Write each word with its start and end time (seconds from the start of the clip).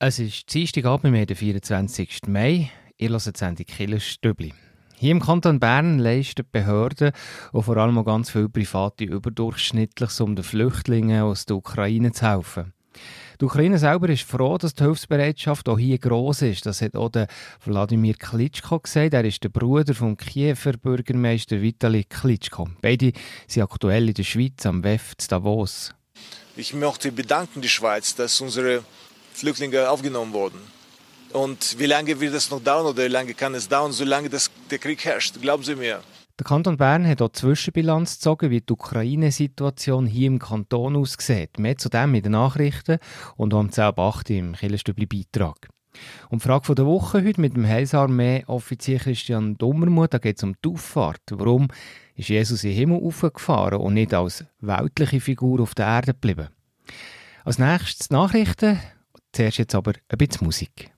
Es 0.00 0.20
ist 0.20 0.54
Dienstagabend, 0.54 1.12
wir 1.12 1.22
haben 1.22 1.26
den 1.26 1.36
24. 1.36 2.28
Mai. 2.28 2.70
Ihr 2.98 3.08
hört 3.08 3.26
die 3.26 3.36
Sendung 3.36 3.66
Killerstübli. 3.66 4.54
Hier 4.94 5.10
im 5.10 5.18
Kanton 5.18 5.58
Bern 5.58 5.98
leisten 5.98 6.46
Behörden 6.52 7.10
und 7.50 7.64
vor 7.64 7.76
allem 7.78 7.98
auch 7.98 8.04
ganz 8.04 8.30
viele 8.30 8.48
Private 8.48 9.02
überdurchschnittlich, 9.02 10.20
um 10.20 10.36
den 10.36 10.44
Flüchtlingen 10.44 11.22
aus 11.22 11.46
der 11.46 11.56
Ukraine 11.56 12.12
zu 12.12 12.30
helfen. 12.30 12.74
Die 13.40 13.44
Ukraine 13.44 13.76
selber 13.76 14.08
ist 14.08 14.22
froh, 14.22 14.56
dass 14.56 14.74
die 14.74 14.84
Hilfsbereitschaft 14.84 15.68
auch 15.68 15.80
hier 15.80 15.98
gross 15.98 16.42
ist. 16.42 16.64
Das 16.64 16.80
hat 16.80 16.94
auch 16.94 17.08
der 17.08 17.26
Wladimir 17.64 18.14
Klitschko 18.14 18.78
gesagt. 18.78 19.14
Er 19.14 19.24
ist 19.24 19.42
der 19.42 19.48
Bruder 19.48 19.94
vom 19.94 20.16
Kiewer 20.16 20.74
Bürgermeister 20.80 21.60
Vitali 21.60 22.04
Klitschko. 22.04 22.68
Beide 22.80 23.10
sind 23.48 23.64
aktuell 23.64 24.06
in 24.06 24.14
der 24.14 24.22
Schweiz 24.22 24.64
am 24.64 24.84
WEF 24.84 25.16
zu 25.16 25.26
Davos. 25.26 25.92
Ich 26.54 26.72
möchte 26.72 27.10
bedanken 27.10 27.62
die 27.62 27.68
Schweiz, 27.68 28.14
dass 28.14 28.40
unsere 28.40 28.84
Flüchtlinge 29.38 29.88
aufgenommen 29.88 30.32
wurden. 30.32 30.60
Und 31.32 31.78
wie 31.78 31.86
lange 31.86 32.18
wird 32.20 32.34
das 32.34 32.50
noch 32.50 32.62
dauern 32.62 32.86
oder 32.86 33.04
wie 33.04 33.08
lange 33.08 33.34
kann 33.34 33.54
es 33.54 33.68
dauern, 33.68 33.92
solange 33.92 34.30
das, 34.30 34.50
der 34.70 34.78
Krieg 34.78 35.04
herrscht? 35.04 35.40
Glauben 35.40 35.62
Sie 35.62 35.74
mir. 35.74 36.00
Der 36.38 36.44
Kanton 36.44 36.76
Bern 36.76 37.06
hat 37.06 37.20
auch 37.20 37.32
Zwischenbilanz 37.32 38.14
gezogen, 38.14 38.50
wie 38.50 38.60
die 38.60 38.72
Ukraine-Situation 38.72 40.06
hier 40.06 40.28
im 40.28 40.38
Kanton 40.38 40.96
aussieht. 40.96 41.58
Mehr 41.58 41.76
zu 41.76 41.88
dem 41.88 42.14
in 42.14 42.22
den 42.22 42.32
Nachrichten 42.32 42.98
und 43.36 43.52
am 43.52 43.68
10.8 43.68 44.38
im 44.38 44.52
Killerstübli-Beitrag. 44.54 45.68
Und 46.30 46.42
die 46.42 46.46
Frage 46.46 46.74
der 46.76 46.86
Woche 46.86 47.24
heute 47.24 47.40
mit 47.40 47.56
dem 47.56 47.66
Heilsarmee-Offizier 47.66 49.00
Christian 49.00 49.58
Dummermuth, 49.58 50.14
da 50.14 50.18
geht 50.18 50.36
es 50.36 50.44
um 50.44 50.54
die 50.64 50.68
Auffahrt. 50.68 51.22
Warum 51.30 51.68
ist 52.14 52.28
Jesus 52.28 52.62
in 52.62 52.70
den 52.70 52.78
Himmel 52.78 53.02
aufgefahren 53.02 53.80
und 53.80 53.94
nicht 53.94 54.14
als 54.14 54.44
weltliche 54.60 55.20
Figur 55.20 55.60
auf 55.60 55.74
der 55.74 55.86
Erde 55.86 56.12
geblieben? 56.12 56.48
Als 57.44 57.58
nächstes 57.58 58.10
Nachrichten, 58.10 58.78
zuerst 59.38 59.58
jetzt 59.58 59.74
aber 59.76 59.92
ein 60.08 60.18
bisschen 60.18 60.46
Musik. 60.46 60.90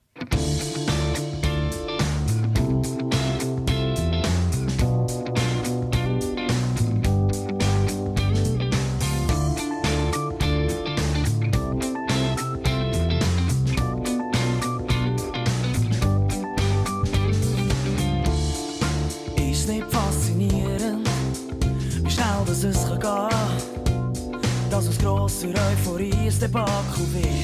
Debakel 26.41 27.13
wird. 27.13 27.25
Kaum 27.25 27.40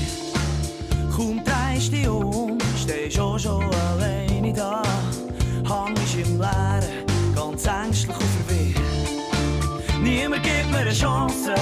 Chance, 11.00 11.54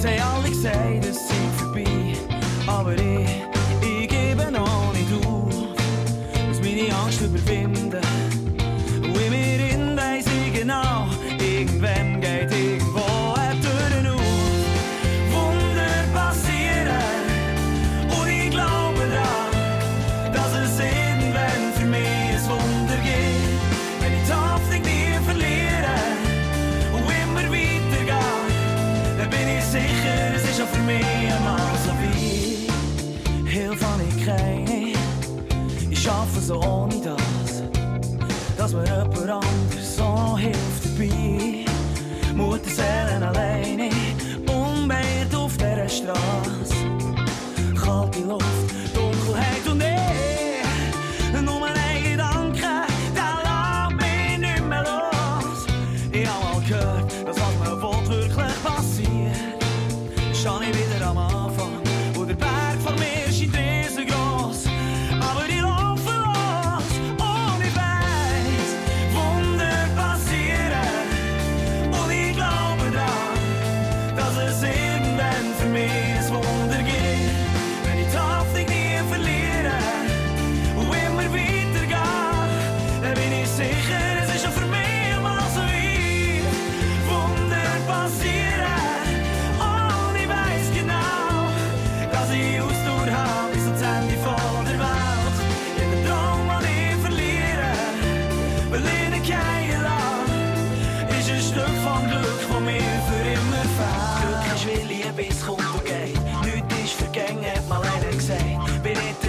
sie 0.00 0.22
haben 0.22 0.44
alle 0.44 0.50
gesagt, 0.50 1.25
so 36.46 36.60
ohne 36.60 36.94
das, 37.00 37.64
dass 38.56 38.72
mir 38.72 38.84
jemand 38.84 39.12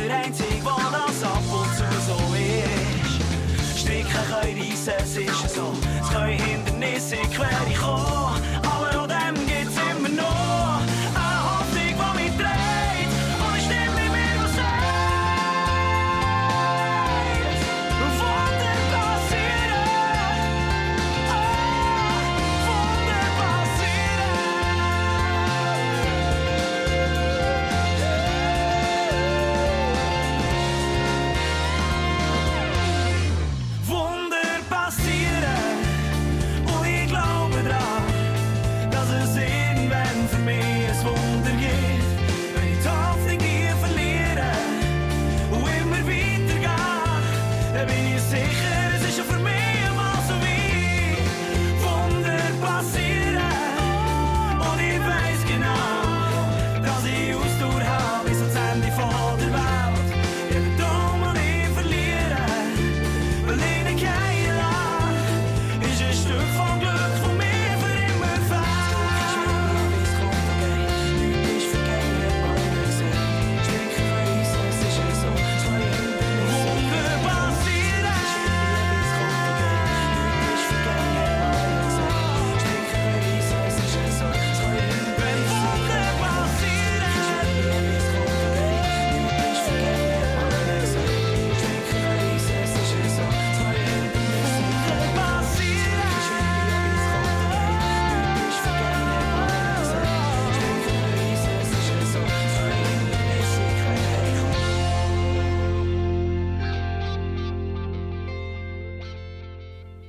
der 0.07 0.17
Einzige, 0.17 0.49
der 0.49 0.91
das 0.91 1.23
ab 1.23 1.43
und 1.51 1.75
zu 1.75 1.83
so 2.05 2.17
ist. 2.35 3.79
Stricken 3.79 4.09
können 4.09 4.59
reissen, 4.59 4.93
es 4.99 5.17
ist 5.17 5.55
so. 5.55 5.73
Es 6.01 6.09
können 6.09 6.39
Hindernisse 6.39 7.17
quer 7.33 7.49
kommen. 7.79 8.16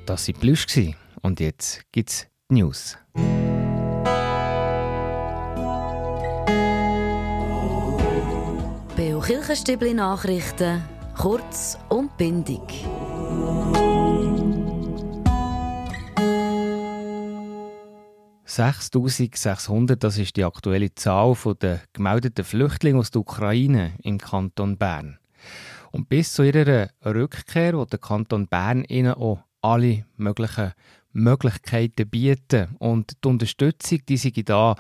Das 0.09 0.27
war 0.27 0.35
Plüsch 0.37 0.67
und 1.21 1.39
jetzt 1.39 1.83
gibt's 1.93 2.27
die 2.51 2.55
News. 2.55 2.97
Beo 8.97 9.21
Kirchenstübli 9.21 9.93
Nachrichten, 9.93 10.83
kurz 11.15 11.77
und 11.91 12.17
bindig. 12.17 12.87
«6'600, 18.47 19.97
das 19.97 20.17
ist 20.17 20.37
die 20.37 20.45
aktuelle 20.45 20.95
Zahl 20.95 21.37
der 21.61 21.83
gemeldeten 21.93 22.47
Flüchtlinge 22.47 23.01
aus 23.01 23.11
der 23.11 23.21
Ukraine 23.21 23.93
im 24.03 24.17
Kanton 24.17 24.79
Bern. 24.79 25.19
Und 25.93 26.09
bis 26.09 26.33
zu 26.33 26.45
ihrer 26.45 26.89
Rückkehr 27.05 27.75
will 27.75 27.85
der 27.85 27.99
Kanton 27.99 28.49
Bern 28.49 28.85
ihnen 28.85 29.13
auch 29.13 29.41
alle 29.73 30.05
möglichen 30.17 30.73
Möglichkeiten 31.13 32.09
bieten. 32.09 32.77
Und 32.79 33.13
die 33.25 33.29
Unterstützung, 33.29 34.01
die 34.09 34.17
sei 34.17 34.33
da, 34.45 34.77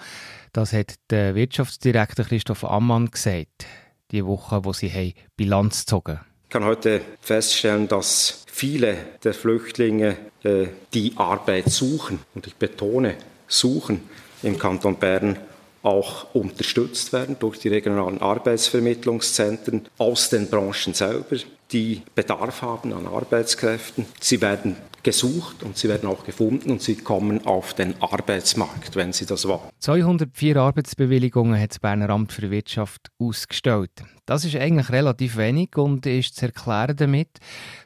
das 0.52 0.72
hat 0.72 0.94
der 1.10 1.34
Wirtschaftsdirektor 1.34 2.24
Christoph 2.24 2.64
Ammann 2.64 3.10
gesagt, 3.10 3.66
die 4.10 4.24
Woche, 4.24 4.64
wo 4.64 4.72
sie 4.72 4.90
haben 4.90 5.14
Bilanz 5.36 5.80
gezogen 5.80 6.20
ich 6.48 6.52
kann 6.52 6.64
heute 6.64 7.02
feststellen, 7.20 7.88
dass 7.88 8.46
viele 8.50 8.96
der 9.22 9.34
Flüchtlinge 9.34 10.16
äh, 10.42 10.68
die 10.94 11.12
Arbeit 11.16 11.68
suchen, 11.68 12.20
und 12.34 12.46
ich 12.46 12.56
betone, 12.56 13.16
suchen 13.46 14.00
im 14.42 14.58
Kanton 14.58 14.96
Bern, 14.96 15.36
auch 15.82 16.34
unterstützt 16.34 17.12
werden 17.12 17.36
durch 17.38 17.58
die 17.58 17.68
regionalen 17.68 18.20
Arbeitsvermittlungszentren 18.20 19.86
aus 19.98 20.30
den 20.30 20.48
Branchen 20.48 20.94
selber, 20.94 21.36
die 21.72 22.02
Bedarf 22.14 22.62
haben 22.62 22.92
an 22.92 23.06
Arbeitskräften. 23.06 24.06
Sie 24.20 24.40
werden 24.40 24.76
gesucht 25.02 25.62
und 25.62 25.76
sie 25.76 25.88
werden 25.88 26.08
auch 26.08 26.24
gefunden 26.24 26.70
und 26.70 26.82
sie 26.82 26.96
kommen 26.96 27.46
auf 27.46 27.74
den 27.74 27.94
Arbeitsmarkt, 28.02 28.96
wenn 28.96 29.12
sie 29.12 29.26
das 29.26 29.46
wollen. 29.46 29.70
204 29.78 30.56
Arbeitsbewilligungen 30.56 31.60
hat 31.60 31.70
das 31.70 31.78
Berner 31.78 32.10
Amt 32.10 32.32
für 32.32 32.50
Wirtschaft 32.50 33.08
ausgestellt. 33.18 33.90
Das 34.26 34.44
ist 34.44 34.56
eigentlich 34.56 34.90
relativ 34.90 35.36
wenig 35.36 35.76
und 35.76 36.04
ist 36.06 36.36
zu 36.36 36.46
erklären 36.46 36.96
damit, 36.96 37.38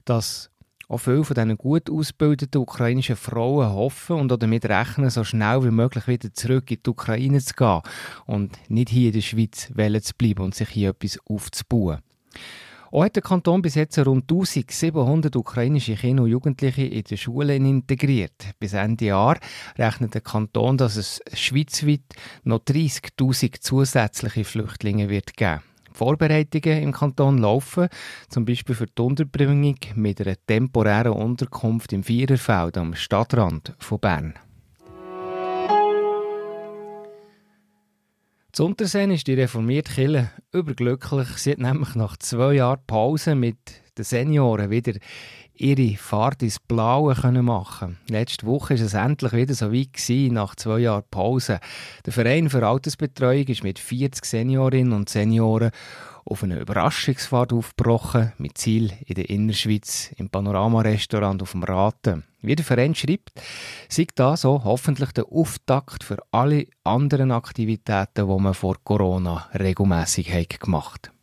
dass 0.05 0.51
auch 0.93 0.99
viele 0.99 1.25
von 1.25 1.35
diesen 1.35 1.57
gut 1.57 1.89
ausgebildeten 1.91 2.61
ukrainischen 2.61 3.17
Frauen 3.17 3.73
hoffen 3.73 4.17
und 4.17 4.31
damit 4.31 4.67
rechnen, 4.67 5.09
so 5.09 5.25
schnell 5.25 5.65
wie 5.65 5.71
möglich 5.71 6.07
wieder 6.07 6.33
zurück 6.35 6.71
in 6.71 6.81
die 6.85 6.91
Ukraine 6.91 7.41
zu 7.41 7.55
gehen 7.55 7.81
und 8.27 8.59
nicht 8.69 8.91
hier 8.91 9.09
in 9.09 9.15
der 9.15 9.21
Schweiz 9.23 9.69
zu 9.69 10.15
bleiben 10.19 10.45
und 10.45 10.55
sich 10.55 10.69
hier 10.69 10.91
etwas 10.91 11.19
aufzubauen. 11.27 11.99
Auch 12.91 13.05
hat 13.05 13.17
der 13.17 13.23
Kanton 13.23 13.63
bis 13.63 13.75
jetzt 13.75 13.99
rund 14.01 14.31
1700 14.31 15.35
ukrainische 15.35 15.95
Kinder 15.95 16.25
und 16.25 16.29
Jugendliche 16.29 16.85
in 16.85 17.05
den 17.05 17.17
Schulen 17.17 17.65
integriert. 17.65 18.49
Bis 18.59 18.75
Ende 18.75 19.07
Jahr 19.07 19.39
rechnet 19.79 20.13
der 20.13 20.21
Kanton, 20.21 20.77
dass 20.77 20.97
es 20.97 21.23
schweizweit 21.33 22.03
noch 22.45 22.59
30.000 22.59 23.63
zusätzliche 23.63 24.45
Flüchtlinge 24.45 25.09
wird 25.09 25.39
geben. 25.39 25.63
Vorbereitungen 25.95 26.83
im 26.83 26.93
Kanton 26.93 27.39
laufen, 27.39 27.89
zum 28.29 28.45
Beispiel 28.45 28.75
für 28.75 28.87
die 28.87 29.03
Unterbringung 29.03 29.77
mit 29.95 30.21
einer 30.21 30.37
temporären 30.47 31.13
Unterkunft 31.13 31.93
im 31.93 32.03
Viererfeld 32.03 32.77
am 32.77 32.95
Stadtrand 32.95 33.75
von 33.79 34.01
Bern. 34.01 34.35
Zu 38.53 38.67
Unterseen 38.67 39.11
ist 39.11 39.27
die 39.29 39.33
reformierte 39.33 39.95
Kirche 39.95 40.31
überglücklich. 40.53 41.29
Sie 41.39 41.53
hat 41.53 41.59
nämlich 41.59 41.95
nach 41.95 42.19
zwei 42.19 42.53
Jahren 42.53 42.83
Pause 42.87 43.35
mit 43.35 43.57
den 43.97 44.05
Senioren 44.05 44.71
wieder 44.71 44.93
ihre 45.63 45.97
Fahrt 45.97 46.43
ins 46.43 46.59
Blaue 46.59 47.15
können 47.15 47.45
machen 47.45 47.99
Letzte 48.09 48.47
Woche 48.47 48.77
war 48.77 48.85
es 48.85 48.95
endlich 48.95 49.33
wieder 49.33 49.55
so 49.55 49.73
weit 49.73 49.93
gewesen, 49.93 50.35
nach 50.35 50.57
zwei 50.57 50.81
Jahren 50.81 51.05
Pause. 51.11 51.61
Der 52.05 52.13
Verein 52.13 52.51
für 52.51 52.67
Altersbetreuung 52.67 53.47
ist 53.47 53.63
mit 53.63 53.79
40 53.79 54.25
Seniorinnen 54.25 54.93
und 54.93 55.09
Senioren 55.09 55.71
auf 56.25 56.43
eine 56.43 56.61
Überraschungsfahrt 56.61 57.53
aufgebrochen, 57.53 58.33
mit 58.39 58.59
Ziel 58.59 58.93
in 59.07 59.15
der 59.15 59.31
Innerschweiz 59.31 60.13
im 60.17 60.31
Panorama-Restaurant 60.31 61.43
auf 61.43 61.53
dem 61.53 61.65
Raten. 61.65 62.25
Wie 62.41 62.57
der 62.57 62.65
Verein 62.65 62.95
schreibt, 62.95 63.33
sei 63.89 64.07
das 64.15 64.43
so 64.43 64.63
hoffentlich 64.65 65.13
der 65.13 65.27
Auftakt 65.31 66.05
für 66.05 66.19
alle 66.31 66.67
anderen 66.85 67.33
Aktivitäten, 67.33 68.29
die 68.29 68.43
man 68.43 68.55
vor 68.55 68.77
Corona 68.83 69.49
regelmässig 69.55 70.49
gemacht 70.61 71.09
hat. 71.09 71.22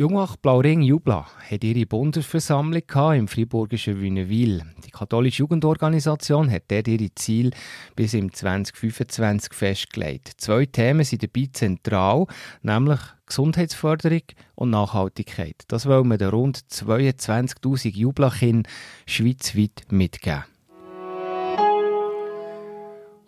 Jungach 0.00 0.36
Blauring 0.38 0.80
Jubla 0.80 1.26
hat 1.50 1.62
ihre 1.62 1.84
Bundesversammlung 1.84 2.84
im 3.14 3.28
friburgischen 3.28 4.00
Wünnewil. 4.00 4.62
Die 4.82 4.90
katholische 4.90 5.40
Jugendorganisation 5.40 6.50
hat 6.50 6.62
dort 6.68 6.88
ihre 6.88 7.14
Ziele 7.14 7.50
bis 7.96 8.14
im 8.14 8.32
2025 8.32 9.52
festgelegt. 9.52 10.32
Zwei 10.38 10.64
Themen 10.64 11.04
sind 11.04 11.22
dabei 11.22 11.50
zentral, 11.52 12.24
nämlich 12.62 12.98
Gesundheitsförderung 13.26 14.22
und 14.54 14.70
Nachhaltigkeit. 14.70 15.64
Das 15.68 15.84
wollen 15.84 16.08
wir 16.08 16.16
den 16.16 16.30
rund 16.30 16.56
22.000 16.56 17.94
Jublachern 17.94 18.62
schweizweit 19.04 19.84
mitgeben. 19.90 20.44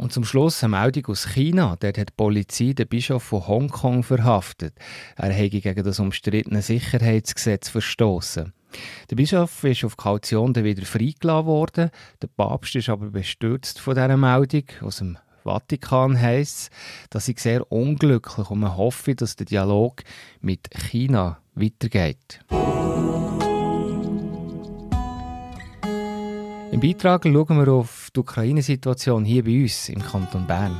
Und 0.02 0.12
zum 0.12 0.24
Schluss 0.24 0.64
eine 0.64 0.76
Meldung 0.76 1.06
aus 1.06 1.28
China. 1.28 1.76
Dort 1.78 1.96
hat 1.96 2.08
die 2.08 2.14
Polizei 2.16 2.72
den 2.72 2.88
Bischof 2.88 3.22
von 3.22 3.46
Hongkong 3.46 4.02
verhaftet. 4.02 4.74
Er 5.14 5.32
habe 5.32 5.48
gegen 5.48 5.84
das 5.84 6.00
umstrittene 6.00 6.60
Sicherheitsgesetz 6.60 7.68
verstoßen. 7.68 8.52
Der 9.10 9.16
Bischof 9.16 9.62
ist 9.62 9.84
auf 9.84 9.96
Kaution 9.96 10.54
dann 10.54 10.64
wieder 10.64 10.84
freigelassen 10.84 11.46
worden. 11.46 11.90
Der 12.20 12.26
Papst 12.26 12.74
ist 12.74 12.88
aber 12.88 13.10
bestürzt 13.10 13.78
von 13.78 13.94
dieser 13.94 14.16
Meldung. 14.16 14.64
Aus 14.80 14.96
dem 14.96 15.18
Vatikan 15.44 16.20
heisst 16.20 16.72
dass 17.10 17.28
ich 17.28 17.38
sehr 17.38 17.70
unglücklich 17.70 18.50
und 18.50 18.58
man 18.58 18.76
hoffe, 18.76 19.14
dass 19.14 19.36
der 19.36 19.46
Dialog 19.46 20.02
mit 20.40 20.68
China 20.90 21.38
weitergeht. 21.54 22.40
Im 26.72 26.80
Beitrag 26.80 27.24
schauen 27.24 27.58
wir 27.58 27.68
auf 27.70 28.08
die 28.16 28.20
Ukraine-Situation 28.20 29.26
hier 29.26 29.44
bei 29.44 29.62
uns 29.62 29.90
im 29.90 30.00
Kanton 30.00 30.46
Bern. 30.46 30.74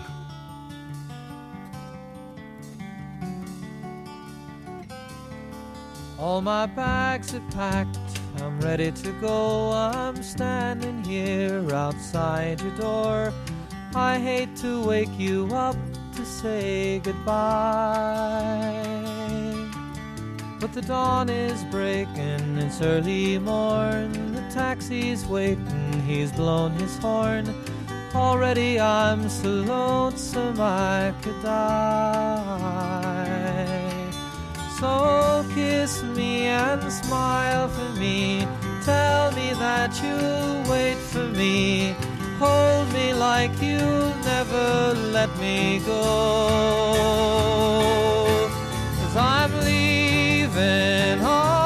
All 6.19 6.41
my 6.41 6.67
bags 6.67 7.35
are 7.35 7.43
packed, 7.55 7.99
I'm 8.39 8.59
ready 8.63 8.91
to 8.91 9.13
go. 9.21 9.73
I'm 9.75 10.23
standing 10.23 11.05
here 11.05 11.63
outside 11.75 12.63
your 12.63 12.75
door. 12.79 13.31
I 13.95 14.19
hate 14.19 14.57
to 14.63 14.83
wake 14.87 15.13
you 15.19 15.47
up 15.53 15.77
to 16.17 16.25
say 16.25 17.01
goodbye. 17.05 18.33
But 20.59 20.73
the 20.75 20.83
dawn 20.83 21.29
is 21.29 21.65
breaking, 21.73 22.57
it's 22.59 22.81
early 22.81 23.37
morn. 23.37 24.13
The 24.33 24.43
taxi's 24.55 25.27
waiting, 25.27 25.82
he's 26.07 26.33
blown 26.33 26.73
his 26.73 26.97
horn. 26.99 27.55
Already 28.15 28.79
I'm 28.79 29.29
so 29.29 29.49
lonesome 29.49 30.61
I 30.61 31.15
could 31.23 31.43
die. 31.43 32.93
So 34.79 35.45
kiss 35.55 36.03
me 36.03 36.47
and 36.47 36.93
smile 36.93 37.69
for 37.69 37.93
me. 37.99 38.47
Tell 38.85 39.33
me 39.33 39.53
that 39.55 39.99
you'll 40.03 40.63
wait 40.71 40.97
for 40.97 41.27
me. 41.29 41.95
Hold 42.39 42.93
me 42.93 43.15
like 43.15 43.53
you'll 43.63 44.15
never 44.25 44.95
let 45.13 45.31
me 45.39 45.81
go. 45.87 46.03
Cause 48.99 49.17
I'm 49.17 49.53
leaving 49.65 51.25
on 51.25 51.62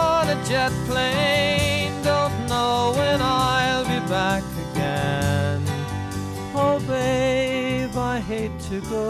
to 8.69 8.81
go. 8.81 9.07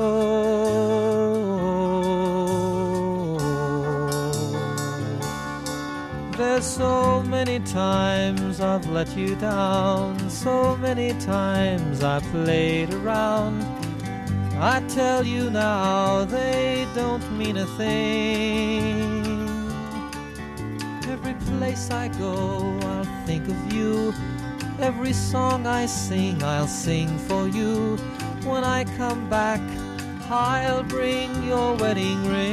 There's 6.36 6.66
so 6.66 7.22
many 7.22 7.60
times 7.60 8.60
I've 8.60 8.86
let 8.90 9.16
you 9.16 9.34
down, 9.36 10.28
so 10.28 10.76
many 10.76 11.12
times 11.20 12.02
I 12.02 12.20
played 12.20 12.92
around. 12.92 13.62
I 14.58 14.82
tell 14.88 15.24
you 15.24 15.48
now, 15.50 16.24
they 16.26 16.86
don't 16.94 17.24
mean 17.32 17.56
a 17.56 17.66
thing. 17.78 19.24
Every 21.08 21.34
place 21.50 21.90
I 21.90 22.08
go, 22.08 22.78
I'll 22.82 23.26
think 23.26 23.48
of 23.48 23.72
you. 23.72 24.12
Every 24.78 25.14
song 25.14 25.66
I 25.66 25.86
sing, 25.86 26.42
I'll 26.42 26.66
sing 26.66 27.18
for 27.20 27.48
you. 27.48 27.98
When 28.46 28.62
I 28.62 28.84
come 28.96 29.28
back, 29.28 29.60
I'll 30.30 30.84
bring 30.84 31.42
your 31.42 31.74
wedding 31.74 32.24
ring. 32.28 32.46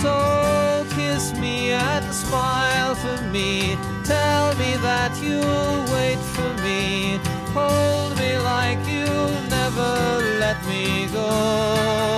So 0.00 0.86
kiss 0.96 1.34
me 1.34 1.72
and 1.72 2.14
smile 2.14 2.94
for 2.94 3.20
me. 3.30 3.76
Tell 4.04 4.54
me 4.56 4.76
that 4.88 5.12
you'll 5.22 5.84
wait 5.94 6.18
for 6.34 6.50
me. 6.64 7.20
Hold 7.52 8.16
me 8.18 8.38
like 8.38 8.80
you'll 8.88 9.38
never 9.50 9.92
let 10.40 10.58
me 10.66 11.06
go. 11.12 12.14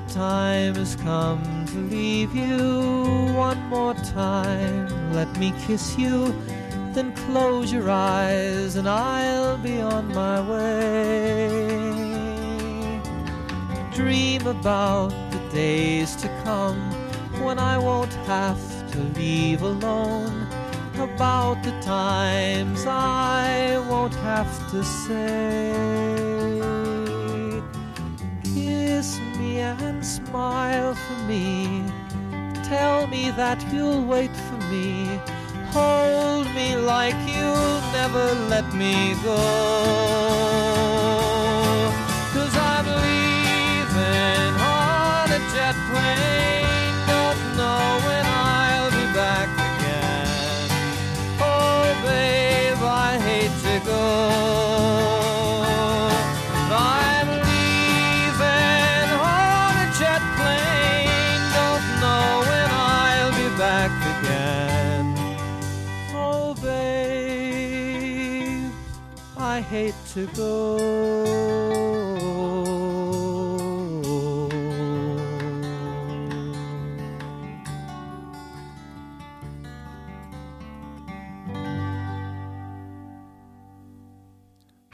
The 0.00 0.14
time 0.14 0.76
has 0.76 0.94
come 0.94 1.42
to 1.66 1.78
leave 1.90 2.32
you 2.32 2.56
one 3.34 3.58
more 3.68 3.94
time. 3.94 5.12
Let 5.12 5.28
me 5.38 5.52
kiss 5.66 5.98
you, 5.98 6.32
then 6.92 7.12
close 7.26 7.72
your 7.72 7.90
eyes, 7.90 8.76
and 8.76 8.88
I'll 8.88 9.58
be 9.58 9.80
on 9.80 10.06
my 10.14 10.38
way. 10.52 11.48
Dream 13.92 14.46
about 14.46 15.10
the 15.32 15.40
days 15.52 16.14
to 16.22 16.28
come 16.44 16.80
when 17.44 17.58
I 17.58 17.76
won't 17.76 18.14
have 18.34 18.62
to 18.92 18.98
leave 19.18 19.62
alone. 19.62 20.46
About 20.94 21.64
the 21.64 21.72
times 21.80 22.86
I 22.86 23.78
won't 23.90 24.14
have 24.14 24.70
to 24.70 24.84
say 24.84 26.27
and 29.98 30.06
smile 30.06 30.94
for 30.94 31.18
me. 31.24 31.82
Tell 32.62 33.08
me 33.08 33.32
that 33.32 33.58
you'll 33.72 34.04
wait 34.04 34.30
for 34.30 34.58
me. 34.70 35.20
Hold 35.72 36.46
me 36.54 36.76
like 36.76 37.18
you'll 37.26 37.80
never 37.98 38.26
let 38.48 38.66
me 38.74 39.14
go. 39.24 39.38
Cause 42.34 42.54
I'm 42.72 42.86
leaving 43.06 44.54
on 44.60 45.32
a 45.32 45.40
jet 45.52 45.76
plane. 45.90 46.57
To 70.14 70.26
go. 70.28 71.97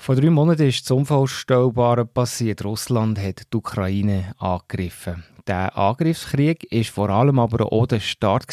Vor 0.05 0.17
drei 0.17 0.29
Monaten 0.29 0.69
ist 0.69 0.83
das 0.83 0.91
Unvorstellbare 0.91 2.05
passiert. 2.05 2.63
Russland 2.63 3.19
hat 3.19 3.51
die 3.51 3.57
Ukraine 3.57 4.35
angegriffen. 4.37 5.25
Der 5.47 5.75
Angriffskrieg 5.79 6.71
ist 6.71 6.91
vor 6.91 7.09
allem 7.09 7.39
aber 7.39 7.73
auch 7.73 7.87
der 7.87 8.01
Start 8.01 8.53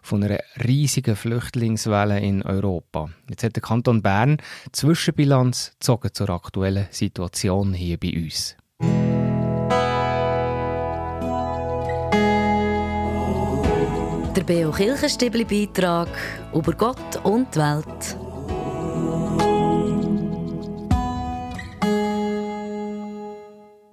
von 0.00 0.24
einer 0.24 0.38
riesigen 0.64 1.14
Flüchtlingswelle 1.14 2.20
in 2.20 2.42
Europa. 2.42 3.10
Jetzt 3.28 3.42
hat 3.42 3.56
der 3.56 3.62
Kanton 3.62 4.00
Bern 4.00 4.38
Zwischenbilanz 4.72 5.72
gezogen 5.72 6.08
zur 6.14 6.30
aktuellen 6.30 6.86
Situation 6.90 7.74
hier 7.74 7.98
bei 7.98 8.14
uns. 8.16 8.56
Der 14.34 14.42
Beo 14.42 14.70
Kirchenstibli 14.70 15.44
Beitrag 15.44 16.08
über 16.54 16.72
Gott 16.72 17.20
und 17.24 17.54
die 17.54 17.58
Welt. 17.58 18.27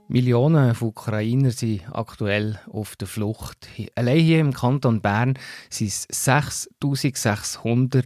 Millionen 0.08 0.76
von 0.76 0.90
Ukrainer 0.90 1.50
sind 1.50 1.82
aktuell 1.92 2.60
auf 2.72 2.96
der 2.96 3.08
Flucht. 3.08 3.68
Allein 3.96 4.20
hier 4.20 4.40
im 4.40 4.54
Kanton 4.54 5.02
Bern 5.02 5.34
sind 5.70 5.88
es 5.88 6.06
6600 6.12 8.06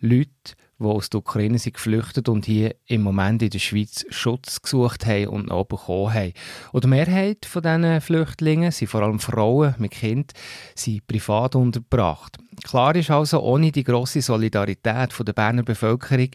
Leute, 0.00 0.30
die 0.78 0.84
aus 0.84 1.10
der 1.10 1.20
Ukraine 1.20 1.58
sind 1.58 1.74
geflüchtet 1.74 2.28
und 2.28 2.46
hier 2.46 2.74
im 2.86 3.02
Moment 3.02 3.42
in 3.42 3.50
der 3.50 3.58
Schweiz 3.58 4.06
Schutz 4.10 4.62
gesucht 4.62 5.04
haben 5.06 5.28
und 5.28 5.48
noch 5.48 5.64
bekommen 5.64 6.12
haben. 6.12 6.32
Und 6.72 6.84
die 6.84 6.88
Mehrheit 6.88 7.44
von 7.46 7.62
diesen 7.62 8.00
Flüchtlingen 8.00 8.72
sind 8.72 8.88
vor 8.88 9.02
allem 9.02 9.18
Frauen 9.18 9.74
mit 9.78 9.92
Kind, 9.92 10.32
sind 10.74 11.06
privat 11.06 11.54
untergebracht. 11.54 12.38
Klar 12.64 12.96
ist 12.96 13.10
also, 13.10 13.40
ohne 13.42 13.72
die 13.72 13.84
grosse 13.84 14.22
Solidarität 14.22 15.14
der 15.18 15.32
Berner 15.32 15.62
Bevölkerung 15.62 16.30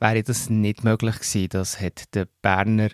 wäre 0.00 0.22
das 0.22 0.50
nicht 0.50 0.84
möglich 0.84 1.16
gewesen. 1.16 1.48
Das 1.50 1.80
hat 1.80 2.14
der 2.14 2.26
Berner 2.42 2.88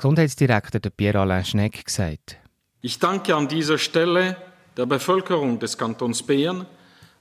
Gesundheitsdirektor 0.00 0.80
Pierre-Alain 0.96 1.44
Schneck 1.44 1.84
gesagt. 1.84 2.38
Ich 2.80 2.98
danke 3.00 3.36
an 3.36 3.48
dieser 3.48 3.76
Stelle 3.76 4.38
der 4.78 4.86
Bevölkerung 4.86 5.58
des 5.58 5.76
Kantons 5.76 6.22
Bern, 6.22 6.64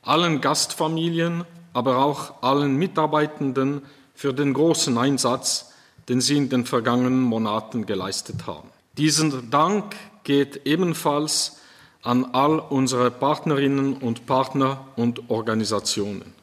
allen 0.02 0.40
Gastfamilien, 0.40 1.44
aber 1.74 1.98
auch 1.98 2.42
allen 2.42 2.78
Mitarbeitenden 2.78 3.82
für 4.16 4.34
den 4.34 4.54
großen 4.54 4.98
Einsatz, 4.98 5.74
den 6.08 6.22
sie 6.22 6.38
in 6.38 6.48
den 6.48 6.66
vergangenen 6.66 7.20
Monaten 7.20 7.86
geleistet 7.86 8.48
haben. 8.48 8.70
Diesen 8.98 9.52
Dank 9.52 9.98
geht 10.24 10.66
ebenfalls 10.66 11.60
an 12.02 12.34
all 12.34 12.60
unsere 12.60 13.12
Partnerinnen 13.12 13.98
und 13.98 14.26
Partner 14.26 14.88
und 14.96 15.30
Organisationen. 15.30 16.34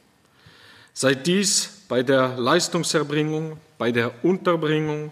Sei 0.93 1.15
dies 1.15 1.81
bei 1.89 2.03
der 2.03 2.37
Leistungserbringung, 2.37 3.57
bei 3.79 3.91
der 3.91 4.23
Unterbringung 4.23 5.11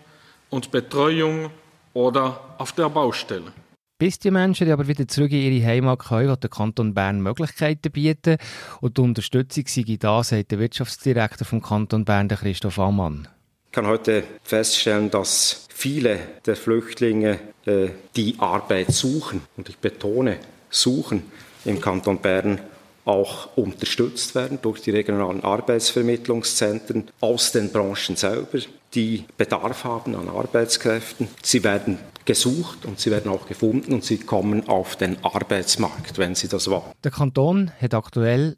und 0.56 0.72
Betreuung 0.72 1.50
oder 1.94 2.56
auf 2.58 2.72
der 2.72 2.90
Baustelle. 2.90 3.52
Bis 3.98 4.20
die 4.20 4.32
Menschen 4.32 4.72
aber 4.72 4.88
wieder 4.88 5.08
zurück 5.08 5.32
in 5.32 5.54
ihre 5.54 5.66
Heimat 5.66 6.00
können, 6.00 6.30
will 6.30 6.38
der 6.38 6.50
Kanton 6.50 6.94
Bern 6.94 7.22
Möglichkeiten 7.22 7.92
bieten. 7.92 8.38
Und 8.82 8.98
die 8.98 9.02
Unterstützung 9.02 9.66
sei 9.68 9.98
da, 10.00 10.24
sagt 10.24 10.52
der 10.52 10.60
Wirtschaftsdirektor 10.60 11.46
vom 11.46 11.62
Kanton 11.62 12.04
Bern, 12.04 12.28
der 12.28 12.38
Christoph 12.38 12.80
Ammann. 12.80 13.28
Ich 13.68 13.72
kann 13.74 13.88
heute 13.88 14.24
feststellen, 14.44 15.12
dass 15.12 15.68
viele 15.70 16.20
der 16.46 16.56
Flüchtlinge, 16.56 17.40
äh, 17.66 17.90
die 18.16 18.36
Arbeit 18.40 18.92
suchen, 18.92 19.42
und 19.58 19.68
ich 19.68 19.78
betone, 19.78 20.38
suchen, 20.70 21.24
im 21.66 21.82
Kanton 21.82 22.20
Bern 22.20 22.60
auch 23.06 23.56
unterstützt 23.56 24.36
werden 24.36 24.60
durch 24.62 24.82
die 24.82 24.92
regionalen 24.92 25.44
Arbeitsvermittlungszentren 25.44 27.10
aus 27.22 27.52
den 27.52 27.72
Branchen 27.72 28.16
selber, 28.16 28.60
die 28.94 29.26
Bedarf 29.38 29.84
haben 29.84 30.16
an 30.16 30.30
Arbeitskräften. 30.30 31.28
Sie 31.44 31.64
werden 31.64 32.00
gesucht 32.26 32.86
und 32.86 33.00
sie 33.00 33.12
werden 33.12 33.32
auch 33.32 33.48
gefunden 33.48 33.94
und 33.94 34.04
sie 34.04 34.18
kommen 34.18 34.68
auf 34.68 34.96
den 34.96 35.24
Arbeitsmarkt, 35.24 36.18
wenn 36.18 36.34
sie 36.34 36.48
das 36.48 36.70
wollen. 36.70 36.92
Der 37.04 37.12
Kanton 37.12 37.72
hat 37.80 37.94
aktuell 37.94 38.58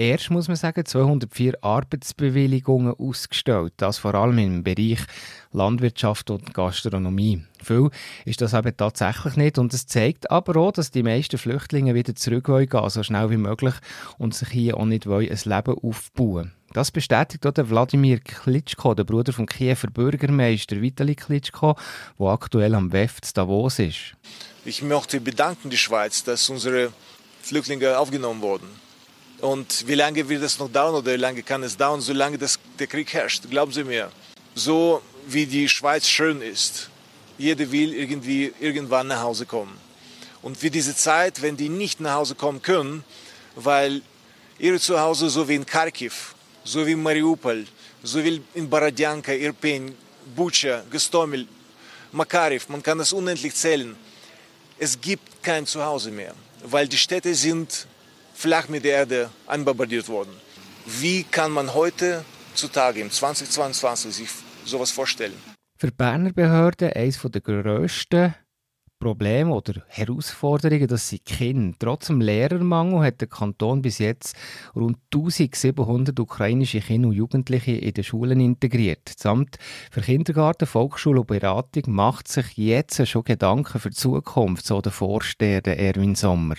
erst, 0.00 0.30
muss 0.30 0.48
man 0.48 0.56
sagen, 0.56 0.84
204 0.84 1.62
Arbeitsbewilligungen 1.62 2.94
ausgestellt. 2.94 3.74
Das 3.76 3.98
vor 3.98 4.14
allem 4.14 4.38
im 4.38 4.64
Bereich 4.64 5.00
Landwirtschaft 5.52 6.30
und 6.30 6.54
Gastronomie. 6.54 7.44
Viel 7.62 7.90
ist 8.24 8.40
das 8.40 8.54
aber 8.54 8.76
tatsächlich 8.76 9.36
nicht 9.36 9.58
und 9.58 9.74
es 9.74 9.86
zeigt 9.86 10.30
aber 10.30 10.58
auch, 10.58 10.72
dass 10.72 10.90
die 10.90 11.02
meisten 11.02 11.38
Flüchtlinge 11.38 11.94
wieder 11.94 12.14
zurück 12.14 12.48
wollen 12.48 12.68
so 12.88 13.02
schnell 13.02 13.30
wie 13.30 13.36
möglich 13.36 13.74
und 14.18 14.34
sich 14.34 14.48
hier 14.48 14.76
auch 14.78 14.86
nicht 14.86 15.06
wollen, 15.06 15.30
ein 15.30 15.38
Leben 15.44 15.78
aufbauen 15.82 16.52
das 16.72 16.92
bestätigt 16.92 17.44
auch 17.46 17.52
der 17.52 17.68
Wladimir 17.68 18.20
Klitschko, 18.20 18.94
der 18.94 19.02
Bruder 19.02 19.32
vom 19.32 19.44
Kiewer 19.44 19.90
Bürgermeister 19.92 20.80
Vitali 20.80 21.16
Klitschko, 21.16 21.76
der 22.16 22.26
aktuell 22.28 22.76
am 22.76 22.92
WEF 22.92 23.18
Davos 23.34 23.80
ist. 23.80 24.14
Ich 24.64 24.80
möchte 24.80 25.20
bedanken 25.20 25.68
die 25.68 25.76
Schweiz, 25.76 26.22
dass 26.22 26.48
unsere 26.48 26.92
Flüchtlinge 27.42 27.98
aufgenommen 27.98 28.40
wurden. 28.40 28.68
Und 29.40 29.86
wie 29.88 29.94
lange 29.94 30.28
wird 30.28 30.42
das 30.42 30.58
noch 30.58 30.70
dauern 30.70 30.94
oder 30.94 31.12
wie 31.12 31.16
lange 31.16 31.42
kann 31.42 31.62
es 31.62 31.76
dauern, 31.76 32.00
solange 32.00 32.36
das, 32.36 32.58
der 32.78 32.86
Krieg 32.86 33.12
herrscht? 33.12 33.48
Glauben 33.48 33.72
Sie 33.72 33.84
mir, 33.84 34.10
so 34.54 35.02
wie 35.26 35.46
die 35.46 35.68
Schweiz 35.68 36.06
schön 36.06 36.42
ist, 36.42 36.90
jeder 37.38 37.70
will 37.72 37.94
irgendwie 37.94 38.52
irgendwann 38.60 39.06
nach 39.06 39.22
Hause 39.22 39.46
kommen. 39.46 39.78
Und 40.42 40.58
für 40.58 40.70
diese 40.70 40.94
Zeit, 40.94 41.40
wenn 41.42 41.56
die 41.56 41.68
nicht 41.68 42.00
nach 42.00 42.14
Hause 42.14 42.34
kommen 42.34 42.60
können, 42.60 43.04
weil 43.54 44.02
ihre 44.58 44.78
Zuhause 44.78 45.30
so 45.30 45.48
wie 45.48 45.54
in 45.54 45.64
Kharkiv, 45.64 46.34
so 46.64 46.86
wie 46.86 46.92
in 46.92 47.02
Mariupol, 47.02 47.66
so 48.02 48.22
wie 48.22 48.42
in 48.54 48.68
Borodjanka, 48.68 49.32
Irpin, 49.32 49.94
Bucha, 50.36 50.82
Gostomel, 50.90 51.46
Makariv, 52.12 52.68
man 52.68 52.82
kann 52.82 52.98
das 52.98 53.12
unendlich 53.12 53.54
zählen. 53.54 53.96
es 54.80 54.98
gibt 54.98 55.42
kein 55.42 55.66
Zuhause 55.66 56.10
mehr, 56.10 56.34
weil 56.64 56.88
die 56.88 56.96
Städte 56.96 57.34
sind 57.34 57.86
flach 58.40 58.70
mit 58.70 58.84
der 58.84 58.92
Erde 58.92 59.30
anbombardiert 59.46 60.08
worden. 60.08 60.32
Wie 60.86 61.24
kann 61.24 61.52
man 61.52 61.74
heute 61.74 62.24
zutage 62.54 63.00
im 63.00 63.10
2022 63.10 64.14
sich 64.14 64.30
sowas 64.64 64.90
vorstellen? 64.90 65.34
Für 65.78 65.88
die 65.88 65.94
Berner 65.94 66.32
Behörden 66.32 66.90
eines 66.90 67.20
der 67.20 67.40
grössten 67.42 68.34
Probleme 68.98 69.52
oder 69.52 69.82
Herausforderungen, 69.88 70.88
das 70.88 71.10
sind 71.10 71.26
Kinder. 71.26 71.76
Trotz 71.78 72.06
dem 72.06 72.22
Lehrermangel 72.22 73.00
hat 73.00 73.20
der 73.20 73.28
Kanton 73.28 73.82
bis 73.82 73.98
jetzt 73.98 74.34
rund 74.74 74.96
1700 75.12 76.18
ukrainische 76.18 76.80
Kinder 76.80 77.08
und 77.08 77.14
Jugendliche 77.14 77.72
in 77.72 77.92
den 77.92 78.04
Schulen 78.04 78.40
integriert. 78.40 79.16
Das 79.16 79.26
Amt 79.26 79.58
für 79.90 80.00
Kindergarten, 80.00 80.66
Volksschule 80.66 81.20
und 81.20 81.26
Beratung 81.26 81.82
macht 81.88 82.28
sich 82.28 82.56
jetzt 82.56 83.06
schon 83.06 83.24
Gedanken 83.24 83.78
für 83.78 83.90
die 83.90 83.96
Zukunft, 83.96 84.64
so 84.64 84.80
der 84.80 84.92
Vorsteher 84.92 85.66
Erwin 85.66 86.14
Sommer. 86.14 86.56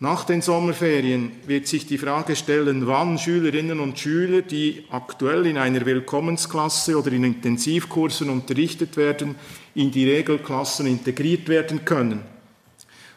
Nach 0.00 0.22
den 0.22 0.42
Sommerferien 0.42 1.32
wird 1.48 1.66
sich 1.66 1.84
die 1.84 1.98
Frage 1.98 2.36
stellen, 2.36 2.86
wann 2.86 3.18
Schülerinnen 3.18 3.80
und 3.80 3.98
Schüler, 3.98 4.42
die 4.42 4.84
aktuell 4.90 5.44
in 5.46 5.58
einer 5.58 5.84
Willkommensklasse 5.84 6.96
oder 6.96 7.10
in 7.10 7.24
Intensivkursen 7.24 8.30
unterrichtet 8.30 8.96
werden, 8.96 9.34
in 9.74 9.90
die 9.90 10.08
Regelklassen 10.08 10.86
integriert 10.86 11.48
werden 11.48 11.84
können. 11.84 12.20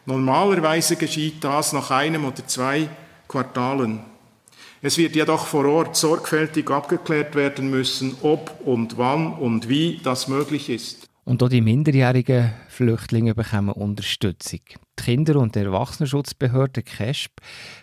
Normalerweise 0.06 0.96
geschieht 0.96 1.44
das 1.44 1.72
nach 1.72 1.92
einem 1.92 2.24
oder 2.24 2.44
zwei 2.48 2.88
Quartalen. 3.28 4.00
Es 4.84 4.98
wird 4.98 5.14
jedoch 5.14 5.46
vor 5.46 5.64
Ort 5.66 5.94
sorgfältig 5.94 6.68
abgeklärt 6.68 7.36
werden 7.36 7.70
müssen, 7.70 8.16
ob 8.22 8.60
und 8.64 8.98
wann 8.98 9.34
und 9.34 9.68
wie 9.68 10.00
das 10.02 10.26
möglich 10.26 10.68
ist. 10.68 11.08
Und 11.24 11.40
auch 11.44 11.48
die 11.48 11.60
minderjährigen 11.60 12.52
Flüchtlinge 12.66 13.36
bekommen 13.36 13.70
Unterstützung. 13.70 14.58
Die 14.98 15.04
Kinder- 15.04 15.36
und 15.36 15.56
Erwachsenenschutzbehörde 15.56 16.82
KESP 16.82 17.32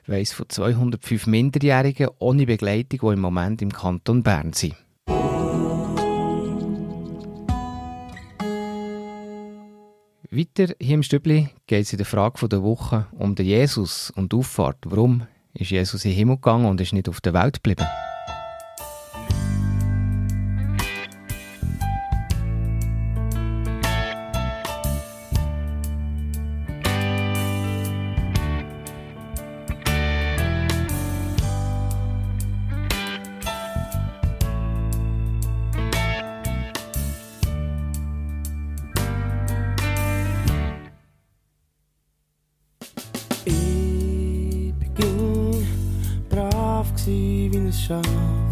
weiss 0.08 0.32
von 0.32 0.48
205 0.48 1.28
Minderjährigen 1.28 2.10
ohne 2.20 2.46
Begleitung, 2.46 3.00
die 3.01 3.13
im 3.13 3.20
Moment 3.20 3.62
im 3.62 3.74
Kanton 3.74 4.24
Bern 4.24 4.54
sind. 4.54 4.75
Weiter 10.32 10.75
hier 10.80 10.94
im 10.94 11.04
Stübli 11.04 11.50
geht 11.66 11.86
es 11.86 11.92
in 11.92 11.98
der 11.98 12.06
Frage 12.06 12.48
der 12.48 12.62
Woche 12.62 13.08
um 13.18 13.34
den 13.34 13.48
Jesus 13.48 14.12
und 14.12 14.32
die 14.32 14.38
Auffahrt. 14.38 14.78
Warum 14.86 15.25
ist 15.54 15.72
Jesus 15.72 16.06
in 16.06 16.12
den 16.12 16.18
Himmel 16.18 16.36
gegangen 16.36 16.66
und 16.66 16.80
ist 16.80 16.94
nicht 16.94 17.10
auf 17.10 17.20
der 17.20 17.34
Welt 17.34 17.56
geblieben? 17.56 17.88
为？ 47.88 48.48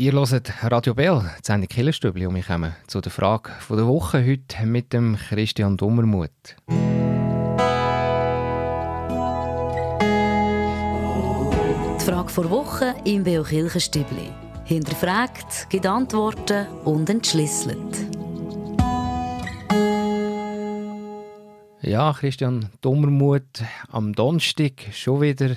Ihr 0.00 0.12
hört 0.12 0.50
Radio 0.62 0.94
Bell, 0.94 1.20
die 1.40 1.46
Sendung 1.46 1.68
Killerstübli, 1.68 2.24
und 2.24 2.34
wir 2.34 2.42
kommen 2.42 2.74
zu 2.86 3.02
der 3.02 3.12
Frage 3.12 3.50
der 3.68 3.86
Woche 3.86 4.24
heute 4.26 4.64
mit 4.64 4.94
dem 4.94 5.14
Christian 5.28 5.76
Dummermuth. 5.76 6.56
Die 12.00 12.04
Frage 12.06 12.30
vor 12.30 12.48
Woche 12.48 12.94
im 13.04 13.24
Beo 13.24 13.42
Kirchenstübli. 13.42 14.30
Hinterfragt, 14.64 15.68
gibt 15.68 15.84
Antworten 15.84 16.66
und 16.86 17.10
entschlüsselt. 17.10 18.09
Ja, 21.90 22.12
Christian 22.12 22.68
Dummermuth, 22.82 23.64
am 23.88 24.12
Donnerstag 24.12 24.74
schon 24.92 25.22
wieder 25.22 25.56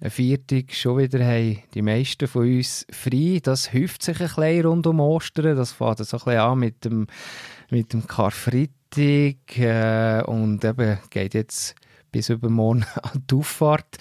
ein 0.00 0.10
Viertag, 0.10 0.72
schon 0.72 0.96
wieder 0.96 1.22
haben 1.22 1.62
die 1.74 1.82
meisten 1.82 2.26
von 2.26 2.46
uns 2.46 2.86
frei. 2.90 3.40
Das 3.42 3.66
hilft 3.66 4.02
sich 4.02 4.18
ein 4.18 4.28
bisschen 4.28 4.64
rund 4.64 4.86
um 4.86 5.00
Ostern. 5.00 5.58
Das 5.58 5.72
fängt 5.72 5.98
so 5.98 6.16
ein 6.16 6.24
bisschen 6.24 6.40
an 6.40 6.58
mit 6.58 6.86
dem, 6.86 7.06
mit 7.68 7.92
dem 7.92 8.06
Karfreitag 8.06 9.58
äh, 9.58 10.22
und 10.22 10.64
eben 10.64 11.00
geht 11.10 11.34
jetzt 11.34 11.74
bis 12.10 12.30
übermorgen 12.30 12.86
an 13.02 13.22
die 13.30 13.34
Auffahrt. 13.34 13.98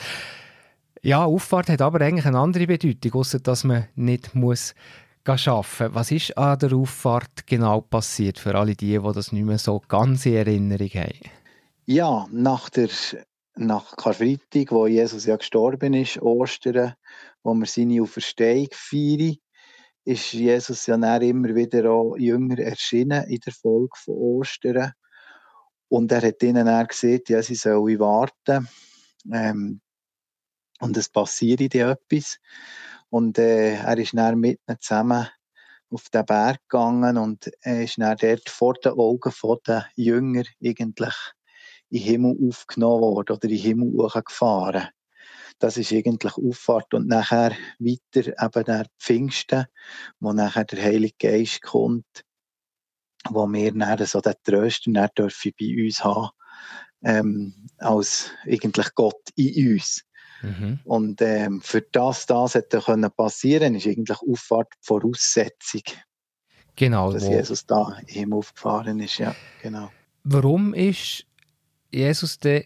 Ja, 1.02 1.26
Auffahrt 1.26 1.68
hat 1.68 1.82
aber 1.82 2.00
eigentlich 2.00 2.26
eine 2.26 2.40
andere 2.40 2.66
Bedeutung, 2.66 3.14
außer 3.20 3.40
dass 3.40 3.66
man 3.66 3.90
nicht 3.96 4.34
muss 4.36 4.74
arbeiten 5.26 5.94
Was 5.94 6.12
ist 6.12 6.38
an 6.38 6.60
der 6.60 6.72
Auffahrt 6.72 7.46
genau 7.46 7.82
passiert 7.82 8.40
für 8.40 8.56
alle 8.56 8.74
die, 8.74 8.98
die 8.98 9.14
das 9.14 9.34
nicht 9.34 9.46
mehr 9.46 9.58
so 9.58 9.82
ganz 9.86 10.26
in 10.26 10.36
Erinnerung 10.36 10.90
haben? 10.92 11.43
Ja, 11.86 12.28
nach 12.32 12.70
der 12.70 12.90
nach 13.56 13.98
Karfreitag, 13.98 14.72
wo 14.72 14.88
Jesus 14.88 15.26
ja 15.26 15.36
gestorben 15.36 15.94
ist, 15.94 16.22
Ostern, 16.22 16.96
wo 17.44 17.54
wir 17.54 17.66
seine 17.66 18.02
Auferstehung 18.02 18.70
feiern, 18.72 19.36
ist 20.06 20.32
Jesus 20.32 20.86
ja 20.88 20.98
dann 20.98 21.22
immer 21.22 21.54
wieder 21.54 21.92
auch 21.92 22.16
jünger 22.16 22.58
erschienen 22.60 23.26
in 23.26 23.40
der 23.46 23.54
Folge 23.54 23.96
von 23.96 24.16
Ostern. 24.16 24.94
Und 25.90 26.12
er 26.14 26.22
hat 26.22 26.42
ihnen 26.42 26.66
dann 26.66 26.88
gesagt, 26.88 27.30
ja, 27.30 27.44
sie 27.44 27.56
sollen 27.56 28.00
warten. 28.00 28.68
Ähm, 29.32 29.82
und 30.80 30.98
es 30.98 31.10
passiert 31.10 31.76
dann 31.76 31.92
etwas. 31.92 32.40
Und 33.10 33.38
äh, 33.38 33.76
er 33.76 33.98
ist 33.98 34.14
dann 34.16 34.40
mit 34.40 34.60
ihnen 34.68 34.78
zusammen 34.80 35.28
auf 35.90 36.10
den 36.10 36.26
Berg 36.26 36.60
gegangen 36.70 37.18
und 37.18 37.52
er 37.62 37.84
ist 37.84 38.00
dann 38.00 38.18
dort 38.18 38.50
vor 38.50 38.74
den 38.74 38.94
Augen 38.94 39.32
der 39.68 39.86
Jünger 39.96 40.44
eigentlich 40.64 41.16
in 41.94 42.00
den 42.00 42.08
Himmel 42.08 42.50
aufgenommen 42.50 43.02
worden 43.02 43.36
oder 43.36 43.44
in 43.44 43.50
den 43.50 43.60
Himmel 43.60 43.94
hochgefahren. 43.94 44.88
Das 45.60 45.78
ist 45.78 45.94
eigentlich 45.94 46.34
Auffahrt 46.36 46.94
und 46.94 47.08
nachher 47.08 47.52
weiter 47.78 48.28
eben 48.28 48.66
der 48.66 48.88
Pfingsten, 49.00 49.66
wo 50.20 50.34
nachher 50.34 50.66
der 50.66 50.84
Heilige 50.84 51.16
Geist 51.20 51.62
kommt, 51.62 52.26
wo 53.30 53.48
wir 53.48 53.72
dann 53.72 54.06
so 54.06 54.22
den 54.22 54.34
Tröster 54.44 54.92
dann 54.92 55.10
dürfen 55.16 55.52
bei 55.60 55.86
uns 55.86 56.04
haben, 56.04 56.30
ähm, 57.04 57.68
als 57.78 58.32
eigentlich 58.46 58.96
Gott 58.96 59.22
in 59.36 59.74
uns. 59.74 60.04
Mhm. 60.42 60.80
Und 60.84 61.22
ähm, 61.22 61.62
für 61.62 61.82
das 61.82 62.26
das 62.26 62.56
hätte 62.56 62.82
können 62.82 63.12
passieren, 63.12 63.76
ist 63.76 63.88
eigentlich 63.88 64.18
Auffahrt 64.18 64.74
die 64.74 64.86
Voraussetzung. 64.86 65.84
Genau. 66.76 67.14
Dass 67.14 67.28
Jesus 67.28 67.68
da 67.68 68.00
im 68.08 68.34
aufgefahren 68.34 69.00
ist, 69.00 69.20
ja, 69.20 69.36
genau. 69.62 69.92
Warum 70.24 70.74
ist 70.74 71.28
Jesus 71.94 72.40
dann 72.40 72.64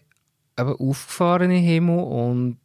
eben 0.58 0.76
aufgefahren 0.76 1.50
im 1.50 1.62
Himmel 1.62 2.00
und 2.00 2.58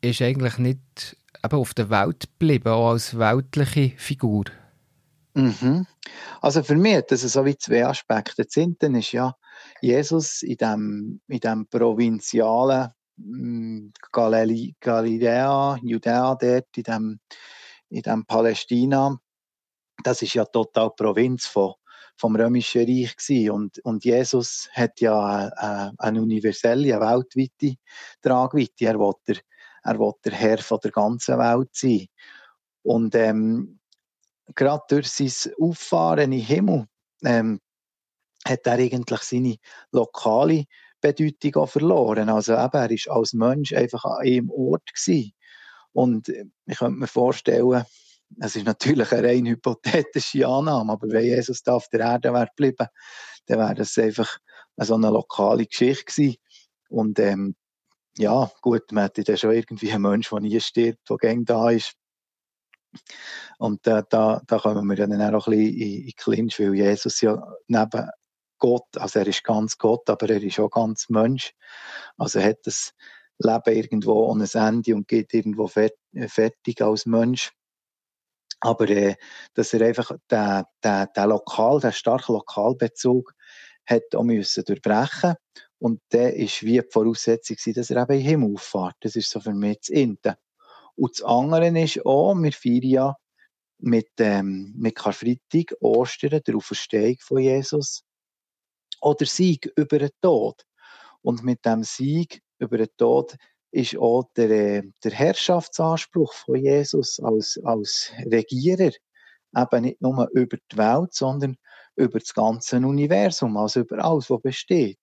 ist 0.00 0.22
eigentlich 0.22 0.58
nicht 0.58 1.16
eben 1.44 1.58
auf 1.58 1.74
der 1.74 1.90
Welt 1.90 2.28
geblieben, 2.38 2.68
auch 2.68 2.90
als 2.90 3.18
weltliche 3.18 3.92
Figur? 3.96 4.44
Mhm. 5.34 5.86
Also 6.40 6.62
für 6.62 6.76
mich 6.76 6.96
hat 6.96 7.12
das 7.12 7.22
so 7.22 7.44
wie 7.44 7.56
zwei 7.56 7.86
Aspekte. 7.86 8.44
Das 8.44 8.56
eine 8.56 8.98
ist 8.98 9.12
ja 9.12 9.34
Jesus 9.80 10.42
in 10.42 10.56
dem, 10.56 11.20
in 11.28 11.40
dem 11.40 11.66
provinzialen 11.68 12.90
hm, 13.16 13.92
Galiläa, 14.12 15.78
Judäa 15.82 16.34
dort, 16.34 16.76
in 16.76 16.82
dem, 16.82 17.20
in 17.90 18.02
dem 18.02 18.24
Palästina, 18.24 19.18
das 20.04 20.22
ist 20.22 20.34
ja 20.34 20.44
total 20.44 20.90
Provinz 20.90 21.46
von, 21.46 21.74
vom 22.18 22.36
Römischen 22.36 22.84
Reich 22.84 23.16
gewesen. 23.16 23.50
Und, 23.50 23.78
und 23.84 24.04
Jesus 24.04 24.68
hat 24.72 25.00
ja 25.00 25.48
eine, 25.56 25.94
eine 25.98 26.20
universelle, 26.20 26.94
eine 26.94 27.06
weltweite 27.06 27.76
Tragweite. 28.20 28.84
Er 28.84 28.98
will, 28.98 29.14
der, 29.26 29.36
er 29.84 29.98
will 29.98 30.12
der 30.24 30.32
Herr 30.32 30.58
von 30.58 30.80
der 30.82 30.90
ganzen 30.90 31.38
Welt 31.38 31.70
sein. 31.72 32.06
Und 32.82 33.14
ähm, 33.14 33.78
gerade 34.54 34.84
durch 34.88 35.08
sein 35.08 35.52
Auffahren 35.60 36.32
in 36.32 36.40
Himmel 36.40 36.86
ähm, 37.24 37.60
hat 38.44 38.66
er 38.66 38.74
eigentlich 38.74 39.20
seine 39.20 39.56
lokale 39.92 40.64
Bedeutung 41.00 41.62
auch 41.62 41.68
verloren. 41.68 42.28
Also 42.28 42.54
eben, 42.54 42.76
er 42.76 42.90
ist 42.90 43.08
als 43.08 43.32
Mensch 43.32 43.72
einfach 43.72 44.04
an 44.04 44.26
einem 44.26 44.50
Ort 44.50 44.92
gewesen. 44.92 45.32
Und 45.92 46.28
ich 46.28 46.78
könnte 46.78 46.98
mir 46.98 47.06
vorstellen, 47.06 47.84
es 48.40 48.56
ist 48.56 48.66
natürlich 48.66 49.10
eine 49.12 49.26
rein 49.26 49.46
hypothetische 49.46 50.46
Annahme, 50.46 50.92
aber 50.92 51.08
wenn 51.08 51.24
Jesus 51.24 51.62
da 51.62 51.74
auf 51.74 51.88
der 51.88 52.00
Erde 52.00 52.32
wäre 52.32 52.46
geblieben, 52.46 52.88
dann 53.46 53.58
wäre 53.58 53.74
das 53.74 53.96
einfach 53.98 54.38
so 54.76 54.94
eine 54.94 55.10
lokale 55.10 55.66
Geschichte 55.66 56.04
gewesen. 56.04 56.36
Und 56.88 57.18
ähm, 57.18 57.56
ja, 58.16 58.50
gut, 58.62 58.92
man 58.92 59.04
hätte 59.04 59.24
dann 59.24 59.36
schon 59.36 59.52
irgendwie 59.52 59.92
einen 59.92 60.02
Mensch, 60.02 60.30
der 60.30 60.40
nie 60.40 60.60
stirbt, 60.60 61.08
der 61.08 61.16
gern 61.16 61.44
da 61.44 61.70
ist. 61.70 61.94
Und 63.58 63.86
äh, 63.86 64.02
da, 64.08 64.42
da 64.46 64.58
kommen 64.58 64.86
wir 64.86 64.96
dann 64.96 65.12
auch 65.34 65.46
ein 65.46 65.52
bisschen 65.52 65.80
in, 65.80 66.06
in 66.06 66.12
Clinch, 66.16 66.58
weil 66.58 66.74
Jesus 66.74 67.20
ja 67.20 67.42
neben 67.66 68.08
Gott, 68.58 68.86
also 68.96 69.20
er 69.20 69.26
ist 69.26 69.44
ganz 69.44 69.78
Gott, 69.78 70.08
aber 70.10 70.30
er 70.30 70.42
ist 70.42 70.58
auch 70.58 70.70
ganz 70.70 71.08
Mensch. 71.08 71.54
Also 72.16 72.40
hat 72.40 72.58
das 72.64 72.92
Leben 73.38 73.76
irgendwo 73.76 74.32
ein 74.34 74.40
Ende 74.52 74.96
und 74.96 75.06
geht 75.06 75.32
irgendwo 75.32 75.68
fertig 75.68 76.82
als 76.82 77.06
Mensch. 77.06 77.52
Aber 78.60 78.88
äh, 78.88 79.16
dass 79.54 79.72
er 79.74 79.86
einfach 79.86 80.12
den, 80.30 80.64
den, 80.82 81.06
den 81.16 81.28
Lokal, 81.28 81.80
den 81.80 81.92
starken 81.92 82.32
Lokalbezug 82.32 83.34
hat 83.86 84.14
auch 84.14 84.22
müssen 84.22 84.64
durchbrechen 84.64 85.34
und 85.78 86.00
der 86.12 86.34
ist 86.34 86.62
wie 86.62 86.80
die 86.80 86.90
Voraussetzung 86.90 87.56
dass 87.74 87.90
er 87.90 88.02
eben 88.02 88.20
in 88.20 88.26
Himmel 88.26 88.54
auffährt. 88.54 88.96
Das 89.00 89.16
ist 89.16 89.30
so 89.30 89.40
für 89.40 89.54
mich 89.54 89.78
das 89.78 89.90
Ende. 89.90 90.36
Und 90.96 91.18
das 91.18 91.24
andere 91.24 91.68
ist 91.80 92.04
auch, 92.04 92.34
wir 92.34 92.52
feiern 92.52 92.82
ja 92.82 93.16
mit, 93.78 94.10
ähm, 94.18 94.74
mit 94.76 94.96
Karfreitag, 94.96 95.74
Ostern, 95.80 96.40
der 96.44 96.56
Auferstehung 96.56 97.16
von 97.20 97.38
Jesus 97.38 98.02
oder 99.00 99.24
Sieg 99.24 99.70
über 99.76 99.98
den 100.00 100.10
Tod. 100.20 100.64
Und 101.22 101.44
mit 101.44 101.64
dem 101.64 101.84
Sieg 101.84 102.42
über 102.58 102.78
den 102.78 102.88
Tod 102.96 103.36
ist 103.70 103.96
auch 103.96 104.24
der, 104.36 104.50
äh, 104.50 104.82
der 105.04 105.12
Herrschaftsanspruch 105.12 106.32
von 106.32 106.56
Jesus 106.56 107.20
als, 107.20 107.58
als 107.64 108.12
Regierer 108.24 108.92
eben 109.56 109.82
nicht 109.82 110.00
nur 110.00 110.28
über 110.32 110.56
die 110.70 110.76
Welt, 110.76 111.14
sondern 111.14 111.56
über 111.96 112.18
das 112.18 112.34
ganze 112.34 112.76
Universum, 112.76 113.56
also 113.56 113.80
über 113.80 114.04
alles, 114.04 114.30
was 114.30 114.40
besteht. 114.40 114.98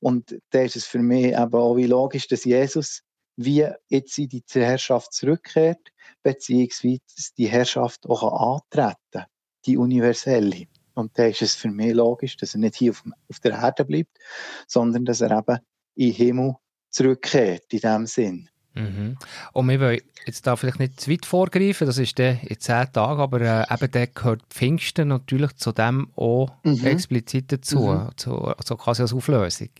Und 0.00 0.38
da 0.50 0.62
ist 0.62 0.76
es 0.76 0.86
für 0.86 1.00
mich 1.00 1.26
eben 1.26 1.54
auch 1.54 1.76
wie 1.76 1.86
logisch, 1.86 2.26
dass 2.28 2.44
Jesus 2.44 3.02
wie 3.36 3.66
jetzt 3.88 4.18
in 4.18 4.28
die 4.28 4.42
Herrschaft 4.52 5.14
zurückkehrt, 5.14 5.80
beziehungsweise 6.22 7.00
die 7.38 7.46
Herrschaft 7.48 8.06
auch 8.06 8.58
antreten 8.58 8.96
kann, 9.12 9.24
die 9.64 9.78
universelle. 9.78 10.66
Und 10.94 11.18
da 11.18 11.26
ist 11.26 11.40
es 11.42 11.54
für 11.54 11.70
mich 11.70 11.94
logisch, 11.94 12.36
dass 12.36 12.54
er 12.54 12.60
nicht 12.60 12.76
hier 12.76 12.92
auf, 12.92 13.40
der 13.42 13.52
Erde 13.52 13.84
bleibt, 13.84 14.18
sondern 14.66 15.04
dass 15.04 15.22
er 15.22 15.30
eben 15.30 15.58
in 15.94 16.08
den 16.08 16.14
Himmel 16.14 16.54
zurückkehrt, 16.90 17.72
in 17.72 17.80
dem 17.80 18.06
Sinn. 18.06 18.48
Mhm. 18.74 19.16
Und 19.52 19.68
wir 19.68 19.80
wollen 19.80 20.00
jetzt 20.26 20.46
da 20.46 20.54
vielleicht 20.56 20.78
nicht 20.78 21.00
zu 21.00 21.10
weit 21.10 21.26
vorgreifen, 21.26 21.86
das 21.86 21.98
ist 21.98 22.18
dann 22.18 22.38
in 22.42 22.60
zehn 22.60 22.92
Tagen, 22.92 23.20
aber 23.20 23.40
äh, 23.40 23.74
eben 23.74 23.90
der 23.90 24.06
gehört 24.06 24.42
Pfingsten 24.48 25.08
natürlich 25.08 25.56
zu 25.56 25.72
dem 25.72 26.08
auch 26.14 26.50
mhm. 26.62 26.86
explizit 26.86 27.50
dazu, 27.52 27.80
mhm. 27.80 28.10
zu, 28.16 28.36
also 28.36 28.76
quasi 28.76 29.02
als 29.02 29.12
Auflösung. 29.12 29.70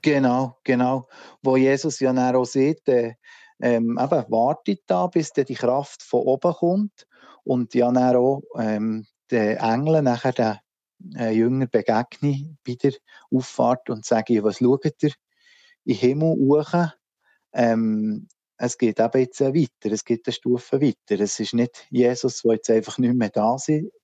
Genau, 0.00 0.56
genau. 0.64 1.08
Wo 1.42 1.56
Jesus 1.56 2.00
ja 2.00 2.12
dann 2.12 2.36
auch 2.36 2.44
sieht, 2.44 2.86
äh, 2.88 3.14
ähm, 3.60 3.98
eben, 4.00 4.24
wartet 4.30 4.82
da, 4.86 5.08
bis 5.08 5.32
die 5.32 5.54
Kraft 5.54 6.02
von 6.02 6.20
oben 6.20 6.52
kommt 6.52 7.06
und 7.44 7.74
ja 7.74 7.90
dann 7.90 8.16
auch 8.16 8.42
ähm, 8.56 9.06
den 9.30 9.56
Engeln 9.56 10.04
nachher 10.04 10.32
den 10.32 10.56
äh, 11.16 11.32
Jünger 11.32 11.66
begegne 11.66 12.56
bei 12.64 12.76
der 12.76 12.92
Auffahrt 13.34 13.90
und 13.90 14.04
sage, 14.04 14.42
was 14.42 14.58
schaut 14.58 15.02
ihr? 15.02 15.12
In 15.88 15.94
den 15.94 16.00
Himmel 16.00 16.36
hoch. 16.36 16.92
Ähm, 17.52 18.28
es 18.58 18.76
geht 18.76 18.98
eben 18.98 19.20
jetzt 19.20 19.40
weiter, 19.40 19.92
es 19.92 20.04
geht 20.04 20.26
eine 20.26 20.32
Stufe 20.32 20.80
weiter. 20.80 21.22
Es 21.22 21.38
ist 21.38 21.54
nicht 21.54 21.86
Jesus, 21.90 22.42
der 22.42 22.54
jetzt 22.54 22.70
einfach 22.70 22.98
nicht 22.98 23.14
mehr 23.14 23.30
da, 23.30 23.56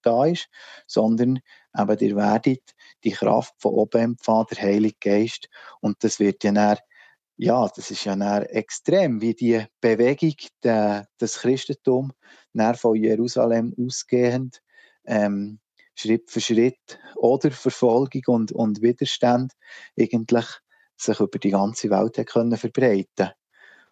da 0.03 0.25
ist, 0.27 0.49
sondern 0.87 1.41
eben 1.77 1.99
ihr 1.99 2.17
werdet 2.17 2.63
die 3.03 3.11
Kraft 3.11 3.55
von 3.59 3.73
oben 3.73 4.01
empfangen, 4.01 4.47
der 4.51 4.63
Heilige 4.63 4.97
Geist. 5.01 5.49
Und 5.81 6.03
das 6.05 6.21
wird 6.21 6.43
ja 6.45 6.53
dann 6.53 6.79
ja, 7.37 7.69
das 7.75 7.91
ist 7.91 8.05
ja 8.05 8.15
extrem, 8.43 9.21
wie 9.21 9.35
die 9.35 9.67
Bewegung 9.81 10.37
der, 10.63 11.09
des 11.21 11.41
Christentums 11.41 12.15
von 12.77 12.95
Jerusalem 12.95 13.75
ausgehend 13.77 14.63
ähm, 15.05 15.59
Schritt 15.97 16.31
für 16.31 16.41
Schritt 16.41 17.01
oder 17.17 17.51
Verfolgung 17.51 18.23
und, 18.27 18.53
und 18.53 18.83
Widerstand 18.83 19.53
eigentlich 19.99 20.47
sich 20.97 21.21
über 21.21 21.39
die 21.39 21.51
ganze 21.51 21.91
Welt 21.91 22.19
hat 22.19 22.27
können 22.27 22.57
verbreiten 22.57 23.31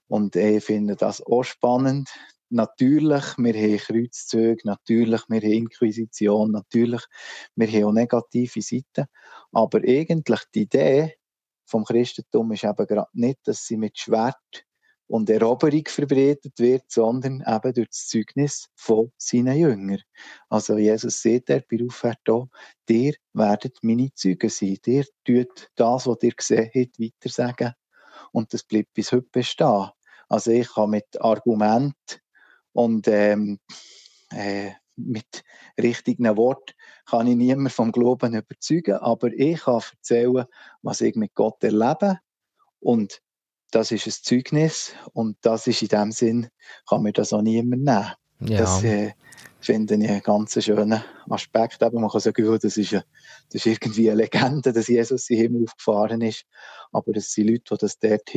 Und 0.09 0.37
ich 0.37 0.65
finde 0.65 0.97
das 0.97 1.23
auch 1.23 1.43
spannend. 1.43 2.11
Natürlich, 2.51 3.38
wir 3.38 3.55
haben 3.55 3.79
Kreuzzüge, 3.79 4.61
natürlich, 4.65 5.23
wir 5.29 5.41
haben 5.41 5.53
Inquisition, 5.53 6.51
natürlich, 6.51 7.03
wir 7.57 7.69
haben 7.69 7.85
auch 7.85 7.93
negative 7.93 8.61
Seiten. 8.61 9.07
Aber 9.53 9.79
eigentlich 9.79 10.41
die 10.55 10.62
Idee 10.62 11.15
vom 11.65 11.85
Christentum 11.85 12.53
ist 12.53 12.65
eben 12.65 12.87
gerade 12.87 13.09
nicht, 13.15 13.38
dass 13.45 13.67
sie 13.67 13.79
mit 13.79 13.99
Schwert 13.99 14.37
und 15.12 15.29
Eroberung 15.29 15.85
verbreitet 15.88 16.59
wird, 16.59 16.85
sondern 16.90 17.44
eben 17.46 17.75
durch 17.75 17.88
das 17.88 18.09
Zeugnis 18.09 18.70
von 18.75 19.12
seinen 19.18 19.59
Jüngern. 19.59 20.01
Also 20.48 20.79
Jesus 20.79 21.20
sagt 21.20 21.51
er 21.51 21.62
bei 21.70 21.85
Auffahrt 21.85 22.20
hier, 22.27 22.48
ihr 22.88 23.14
werdet 23.35 23.77
meine 23.83 24.14
Zeugen 24.14 24.48
sein, 24.48 24.79
ihr 24.87 25.05
tut 25.22 25.68
das, 25.75 26.07
was 26.07 26.22
ihr 26.22 26.33
gesehen 26.33 26.70
habt, 26.75 26.98
weiter 26.98 27.29
sagen 27.29 27.75
und 28.33 28.55
das 28.55 28.62
bleibt 28.62 28.94
bis 28.94 29.12
heute 29.12 29.29
bestehen. 29.31 29.90
Also 30.31 30.51
ich 30.51 30.72
kann 30.72 30.88
mit 30.88 31.20
Argument 31.20 32.22
und 32.72 33.07
ähm, 33.07 33.59
äh, 34.31 34.70
mit 34.96 35.44
richtigen 35.79 36.35
Worten 36.38 36.72
kann 37.05 37.27
ich 37.27 37.37
niemanden 37.37 37.68
vom 37.68 37.92
Glauben 37.92 38.35
überzeugen, 38.35 38.94
aber 38.94 39.29
ich 39.31 39.61
kann 39.61 39.83
erzählen, 39.92 40.46
was 40.81 41.03
ich 41.03 41.16
mit 41.16 41.35
Gott 41.35 41.62
erlebe 41.62 42.18
und 42.81 43.20
das 43.73 43.91
ist 43.91 44.07
ein 44.07 44.13
Zeugnis 44.23 44.93
und 45.13 45.37
das 45.43 45.67
ist 45.67 45.83
in 45.83 45.89
dem 45.89 46.13
Sinn, 46.13 46.49
kann 46.89 47.03
mir 47.03 47.13
das 47.13 47.33
auch 47.33 47.43
niemand 47.43 47.83
nehmen. 47.83 48.13
Ja. 48.41 48.59
Das 48.59 48.85
äh, 48.85 49.13
finde 49.61 49.95
ich 49.95 50.09
einen 50.09 50.21
ganz 50.21 50.63
schönen 50.63 51.03
Aspekt. 51.29 51.83
Aber 51.83 51.99
man 51.99 52.11
kann 52.11 52.21
sagen, 52.21 52.59
das 52.61 52.77
ist, 52.77 52.93
eine, 52.93 53.05
das 53.51 53.67
ist 53.67 53.67
irgendwie 53.67 54.11
eine 54.11 54.23
Legende, 54.23 54.73
dass 54.73 54.89
Jesus 54.89 55.31
in 55.31 55.37
den 55.37 55.43
Himmel 55.43 55.65
aufgefahren 55.65 56.21
ist. 56.21 56.45
Aber 56.93 57.17
es 57.17 57.33
sind 57.33 57.49
Leute, 57.49 57.63
die 57.71 57.79
das 57.79 57.99
dort 57.99 58.31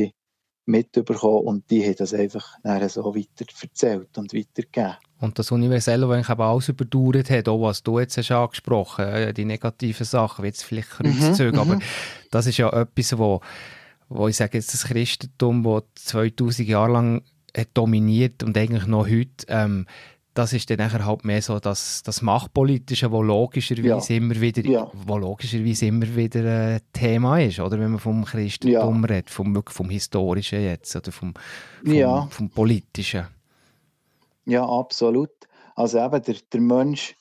mitbekommen 0.68 1.46
und 1.46 1.70
die 1.70 1.84
haben 1.84 1.94
das 1.96 2.12
einfach 2.12 2.44
so 2.88 3.14
weiter 3.14 3.46
erzählt 3.62 4.18
und 4.18 4.34
weitergegeben. 4.34 4.96
Und 5.20 5.38
das 5.38 5.52
Universelle, 5.52 6.06
das 6.06 6.16
eigentlich 6.16 6.38
alles 6.38 6.68
überdauert 6.68 7.30
hat, 7.30 7.48
auch 7.48 7.62
was 7.62 7.82
du 7.82 8.00
jetzt 8.00 8.16
hast 8.18 8.32
angesprochen 8.32 9.06
hast, 9.06 9.34
die 9.34 9.44
negativen 9.44 10.04
Sachen, 10.04 10.42
wie 10.42 10.48
jetzt 10.48 10.64
vielleicht 10.64 10.90
Kreuzzüge, 10.90 11.52
mhm, 11.52 11.58
aber 11.58 11.74
mhm. 11.76 11.82
das 12.30 12.46
ist 12.46 12.58
ja 12.58 12.68
etwas, 12.70 13.16
wo 13.16 13.40
wo 14.08 14.28
ich 14.28 14.36
sage 14.36 14.58
jetzt 14.58 14.72
das 14.72 14.84
Christentum, 14.84 15.62
das 15.62 16.04
2000 16.04 16.68
Jahre 16.68 16.92
lang 16.92 17.22
hat 17.56 17.68
dominiert 17.74 18.42
und 18.42 18.56
eigentlich 18.56 18.86
noch 18.86 19.08
heute, 19.08 19.46
ähm, 19.48 19.86
das 20.36 20.52
ist 20.52 20.68
dann 20.68 20.76
nachher 20.76 21.06
halt 21.06 21.24
mehr 21.24 21.40
so 21.40 21.58
das, 21.58 22.02
das 22.02 22.20
Machtpolitische, 22.20 23.10
wo 23.10 23.22
logischerweise 23.22 24.12
ja. 24.12 24.18
immer 24.18 24.38
wieder, 24.38 24.62
ja. 24.66 24.90
wo 24.92 25.16
logischerweise 25.16 25.86
immer 25.86 26.14
wieder 26.14 26.74
ein 26.74 26.80
Thema 26.92 27.40
ist, 27.40 27.58
oder? 27.58 27.80
Wenn 27.80 27.92
man 27.92 28.00
vom 28.00 28.24
Christentum 28.24 29.00
ja. 29.02 29.06
redet, 29.06 29.30
vom, 29.30 29.62
vom 29.66 29.88
Historischen 29.88 30.62
jetzt, 30.62 30.94
oder 30.94 31.10
vom, 31.10 31.32
vom, 31.82 31.94
ja. 31.94 32.26
vom 32.26 32.50
Politischen. 32.50 33.26
Ja, 34.44 34.68
absolut. 34.68 35.30
Also 35.74 35.98
eben, 35.98 36.22
der, 36.22 36.36
der 36.52 36.60
Mensch 36.60 37.15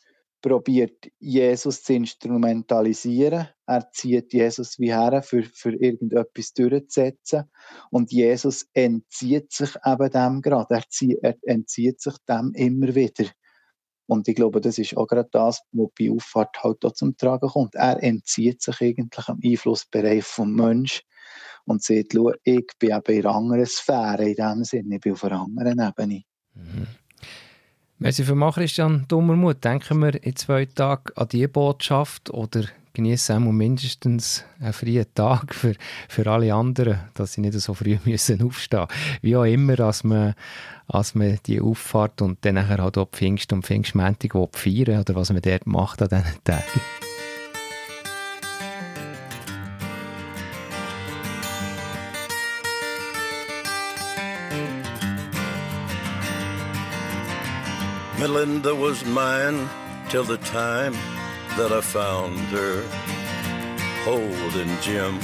probiert, 0.45 1.07
Jesus 1.17 1.81
zu 1.81 1.93
instrumentalisieren. 1.93 3.47
Er 3.65 3.91
zieht 3.91 4.31
Jesus 4.31 4.77
wie 4.77 4.93
her, 4.93 5.23
für, 5.23 5.41
für 5.41 5.73
irgendetwas 5.73 6.53
durchzusetzen. 6.53 7.45
Und 7.89 8.11
Jesus 8.11 8.67
entzieht 8.73 9.51
sich 9.51 9.75
eben 9.83 10.11
dem 10.11 10.41
gerade. 10.43 10.75
Er, 10.75 10.83
zieht, 10.87 11.17
er 11.23 11.35
entzieht 11.41 11.99
sich 11.99 12.13
dem 12.29 12.53
immer 12.53 12.93
wieder. 12.93 13.25
Und 14.05 14.27
ich 14.27 14.35
glaube, 14.35 14.61
das 14.61 14.77
ist 14.77 14.95
auch 14.95 15.07
gerade 15.07 15.29
das, 15.31 15.61
was 15.71 15.89
bei 15.97 16.11
Auffahrt 16.11 16.63
halt 16.63 16.85
auch 16.85 16.93
zum 16.93 17.17
Tragen 17.17 17.49
kommt. 17.49 17.73
Er 17.73 18.03
entzieht 18.03 18.61
sich 18.61 18.79
eigentlich 18.81 19.27
am 19.27 19.39
Einflussbereich 19.43 20.23
vom 20.23 20.53
Mensch 20.53 21.01
und 21.65 21.81
sagt, 21.81 22.13
schau, 22.13 22.33
ich 22.43 22.67
bin 22.77 22.91
eben 22.91 23.17
in 23.17 23.25
einer 23.25 23.35
anderen 23.35 23.65
Sphäre 23.65 24.29
in 24.29 24.35
dem 24.35 24.63
Sinne, 24.63 24.95
ich 24.97 25.01
bin 25.01 25.13
auf 25.13 25.23
einer 25.23 25.41
anderen 25.41 25.79
Ebene. 25.79 26.21
Mhm. 26.53 26.87
Merci 27.97 28.25
für 28.25 28.51
Christian 28.51 29.05
Dummermuth. 29.07 29.63
Denken 29.63 29.99
wir 29.99 30.21
in 30.21 30.35
zwei 30.35 30.65
Tagen 30.65 31.13
an 31.15 31.29
diese 31.29 31.47
Botschaft 31.47 32.29
oder 32.29 32.65
genießen 32.93 33.37
auch 33.37 33.51
mindestens 33.51 34.43
einen 34.59 34.73
freien 34.73 35.05
Tag 35.15 35.55
für, 35.55 35.75
für 36.09 36.29
alle 36.29 36.53
anderen, 36.53 36.99
dass 37.13 37.33
sie 37.33 37.41
nicht 37.41 37.53
so 37.53 37.73
früh 37.73 37.97
müssen 38.05 38.41
aufstehen 38.41 38.87
müssen. 38.89 39.19
Wie 39.21 39.35
auch 39.37 39.45
immer, 39.45 39.79
als 39.79 40.03
man, 40.03 40.35
als 40.87 41.15
man 41.15 41.39
die 41.45 41.61
Auffahrt 41.61 42.21
und 42.21 42.43
dann 42.43 42.55
nachher 42.55 42.83
halt 42.83 42.97
auch 42.97 43.09
Pfingst 43.09 43.53
und 43.53 43.65
Pfingstmäntig 43.65 44.33
feiern 44.51 44.99
oder 44.99 45.15
was 45.15 45.31
man 45.31 45.41
dort 45.41 45.65
macht 45.65 46.01
an 46.01 46.09
diesen 46.09 46.43
Tagen. 46.43 46.81
Melinda 58.35 58.75
was 58.75 59.05
mine 59.05 59.69
till 60.09 60.25
the 60.25 60.37
time 60.39 60.91
that 61.55 61.71
I 61.71 61.79
found 61.79 62.37
her 62.51 62.83
holding 64.03 64.75
Jim 64.81 65.19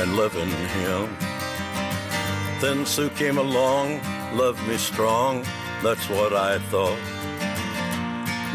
and 0.00 0.16
loving 0.16 0.48
him. 0.48 1.14
Then 2.62 2.86
Sue 2.86 3.10
came 3.10 3.36
along, 3.36 4.00
loved 4.34 4.66
me 4.66 4.78
strong, 4.78 5.44
that's 5.82 6.08
what 6.08 6.32
I 6.32 6.58
thought. 6.72 7.02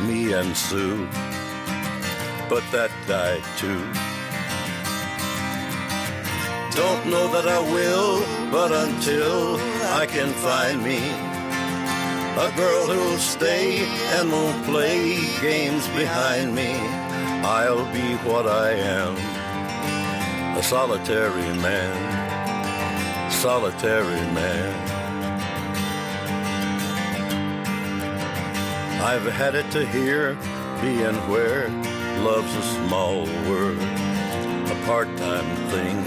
Me 0.08 0.34
and 0.34 0.58
Sue, 0.58 1.06
but 2.50 2.64
that 2.72 2.90
died 3.08 3.44
too. 3.62 3.84
Don't 6.76 7.06
know 7.12 7.28
that 7.32 7.48
I 7.48 7.60
will, 7.60 8.22
but 8.50 8.72
until 8.72 9.58
I 10.02 10.08
can 10.08 10.34
find 10.34 10.84
me 10.84 11.37
a 12.40 12.52
girl 12.56 12.86
who'll 12.86 13.18
stay 13.18 13.80
and 14.20 14.32
won't 14.32 14.64
play 14.64 15.16
games 15.42 15.88
behind 15.88 16.54
me. 16.54 16.76
I'll 17.42 17.92
be 17.92 18.14
what 18.30 18.46
I 18.46 18.74
am, 18.74 19.16
a 20.56 20.62
solitary 20.62 21.52
man, 21.58 23.32
solitary 23.32 24.22
man. 24.36 24.70
I've 29.02 29.26
had 29.34 29.56
it 29.56 29.72
to 29.72 29.84
hear, 29.88 30.36
being 30.80 31.16
where 31.32 31.70
love's 32.24 32.56
a 32.56 32.62
small 32.86 33.26
word, 33.50 33.80
a 33.80 34.78
part-time 34.86 35.50
thing, 35.72 35.98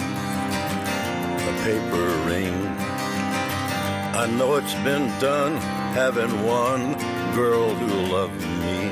a 1.51 1.55
paper 1.65 2.07
ring. 2.31 2.55
I 4.15 4.27
know 4.39 4.55
it's 4.55 4.75
been 4.75 5.09
done 5.19 5.80
having 5.93 6.31
one 6.47 6.93
girl 7.35 7.75
who 7.75 8.13
loved 8.13 8.41
me, 8.63 8.91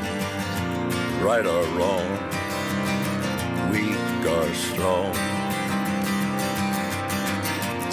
right 1.23 1.47
or 1.47 1.63
wrong, 1.79 2.09
weak 3.71 4.27
or 4.27 4.53
strong. 4.55 5.13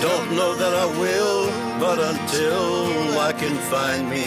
Don't 0.02 0.32
know 0.36 0.56
that 0.56 0.74
I 0.74 0.88
will, 1.00 1.46
but 1.80 2.00
until 2.00 3.20
I 3.20 3.32
can 3.32 3.56
find 3.70 4.10
me 4.10 4.26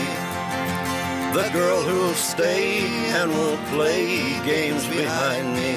the 1.35 1.51
girl 1.53 1.83
who'll 1.83 2.15
stay 2.15 2.87
and 3.19 3.31
won't 3.33 3.65
play 3.67 4.19
games 4.47 4.87
behind 4.87 5.55
me, 5.55 5.75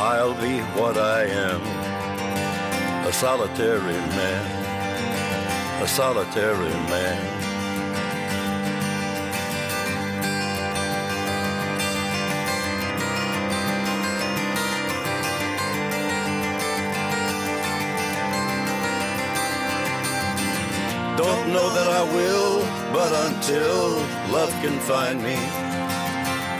I'll 0.00 0.34
be 0.34 0.60
what 0.80 0.96
I 0.96 1.24
am, 1.26 1.60
a 3.06 3.12
solitary 3.12 4.00
man, 4.16 5.82
a 5.82 5.86
solitary 5.86 6.74
man. 6.90 7.43
Don't 21.44 21.52
know 21.52 21.74
that 21.74 21.88
I 21.88 22.02
will, 22.16 22.60
but 22.90 23.12
until 23.28 24.00
love 24.32 24.50
can 24.62 24.78
find 24.80 25.22
me. 25.22 25.36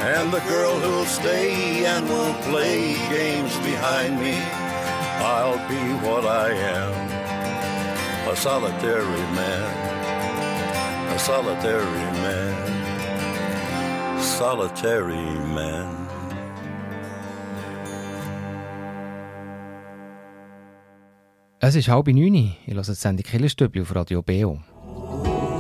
And 0.05 0.31
the 0.31 0.41
girl 0.41 0.79
who'll 0.79 1.07
stay 1.07 1.87
and 1.87 2.07
won't 2.07 2.39
play 2.43 2.93
games 3.09 3.57
behind 3.61 4.21
me, 4.21 4.37
I'll 5.25 5.57
be 5.71 5.83
what 6.07 6.27
I 6.27 6.51
am 6.53 6.93
a 8.31 8.37
solitary 8.37 9.25
man, 9.33 9.73
a 11.15 11.19
solitary 11.19 12.05
man, 12.21 12.55
solitary 14.21 15.39
man. 15.55 16.05
Es 21.61 21.75
ist 21.75 21.89
halb 21.89 22.09
neun. 22.09 22.35
Ich 22.67 22.75
höre 22.75 22.83
die 22.83 22.95
Sendung 22.95 23.25
Killerstübli 23.25 23.81
auf 23.81 23.95
Radio 23.95 24.21
BO. 24.21 24.74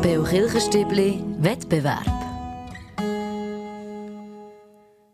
BO 0.05 0.23
Kirchenstübli 0.23 1.25
Wettbewerb. 1.39 2.05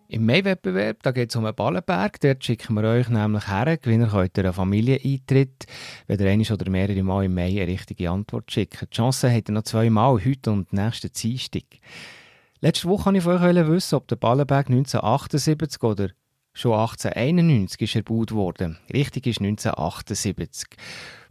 Im 0.08 0.26
Mai-Wettbewerb 0.26 1.04
geht 1.14 1.30
es 1.30 1.36
um 1.36 1.44
einen 1.44 1.54
Ballenberg. 1.54 2.18
Dort 2.18 2.44
schicken 2.44 2.74
wir 2.74 2.82
euch 2.82 3.08
nämlich 3.08 3.46
her. 3.46 3.76
Gewinner 3.76 4.08
könnt 4.08 4.36
ihr 4.36 4.46
einen 4.46 4.52
Familieneintritt, 4.52 5.66
wenn 6.08 6.18
ihr 6.18 6.26
einmal 6.26 6.52
oder 6.52 6.70
mehrere 6.72 7.04
Mal 7.04 7.26
im 7.26 7.34
Mai 7.34 7.50
eine 7.50 7.68
richtige 7.68 8.10
Antwort 8.10 8.50
schickt. 8.50 8.82
Die 8.82 8.90
Chance 8.90 9.32
habt 9.32 9.48
ihr 9.48 9.52
noch 9.52 9.62
zweimal, 9.62 10.24
heute 10.24 10.50
und 10.50 10.72
nächsten 10.72 11.12
Dienstag. 11.12 11.62
Letzte 12.60 12.88
Woche 12.88 13.04
wollte 13.04 13.18
ich 13.18 13.22
von 13.22 13.56
euch 13.56 13.68
wissen, 13.68 13.94
ob 13.94 14.08
der 14.08 14.16
Ballenberg 14.16 14.70
1978 14.70 15.80
oder 15.84 16.08
schon 16.52 16.72
1891 16.72 17.80
ist 17.82 17.94
erbaut 17.94 18.32
worden. 18.32 18.76
Richtig 18.92 19.28
ist 19.28 19.40
1978. 19.40 20.66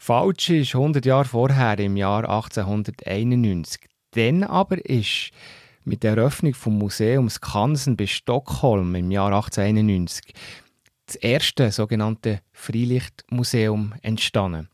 Falsch 0.02 0.50
ist 0.50 0.76
100 0.76 1.06
Jahre 1.06 1.26
vorher, 1.26 1.78
im 1.78 1.98
Jahr 1.98 2.24
1891. 2.24 3.82
Dann 4.12 4.46
aber 4.46 4.84
ist 4.86 5.32
mit 5.84 6.04
der 6.04 6.16
Eröffnung 6.16 6.54
des 6.54 6.66
Museums 6.66 7.34
Skansen 7.36 7.98
bei 7.98 8.08
Stockholm 8.08 8.96
im 8.96 9.12
Jahr 9.12 9.28
1891 9.34 10.34
das 11.06 11.16
erste 11.18 11.70
sogenannte 11.72 12.40
Freilichtmuseum 12.54 13.94
entstanden. 14.02 14.70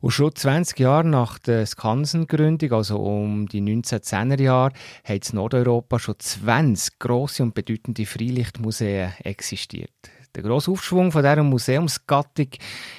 Und 0.00 0.10
schon 0.10 0.34
20 0.34 0.80
Jahre 0.80 1.06
nach 1.06 1.38
der 1.38 1.64
Skansengründung, 1.64 2.72
also 2.72 2.98
um 2.98 3.46
die 3.46 3.62
1910er 3.62 4.42
Jahre, 4.42 4.72
hat 5.04 5.30
in 5.30 5.36
Nordeuropa 5.36 6.00
schon 6.00 6.18
20 6.18 6.98
grosse 6.98 7.44
und 7.44 7.54
bedeutende 7.54 8.06
Freilichtmuseen 8.06 9.12
existiert. 9.22 9.92
Der 10.34 10.42
grosse 10.42 10.70
Aufschwung 10.70 11.10
von 11.10 11.22
dieser 11.22 11.42
Museumsgattung 11.42 12.48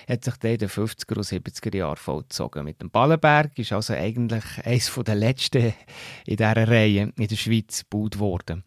hat 0.08 0.24
sich 0.24 0.36
dann 0.38 0.52
in 0.52 0.58
den 0.58 0.70
50er 0.70 1.18
und 1.18 1.26
70er 1.26 1.78
Jahren 1.78 1.96
vollzogen. 1.96 2.65
Mit 2.65 2.82
dem 2.82 2.89
Ballenberg 2.89 3.58
ist 3.58 3.72
also 3.72 3.94
eigentlich 3.94 4.44
eines 4.65 4.94
der 4.94 5.15
letzten 5.15 5.74
in 6.26 6.38
dieser 6.38 6.68
Reihe 6.68 7.13
in 7.15 7.28
der 7.28 7.36
Schweiz 7.36 7.86
gebaut 7.89 8.20
worden. 8.20 8.63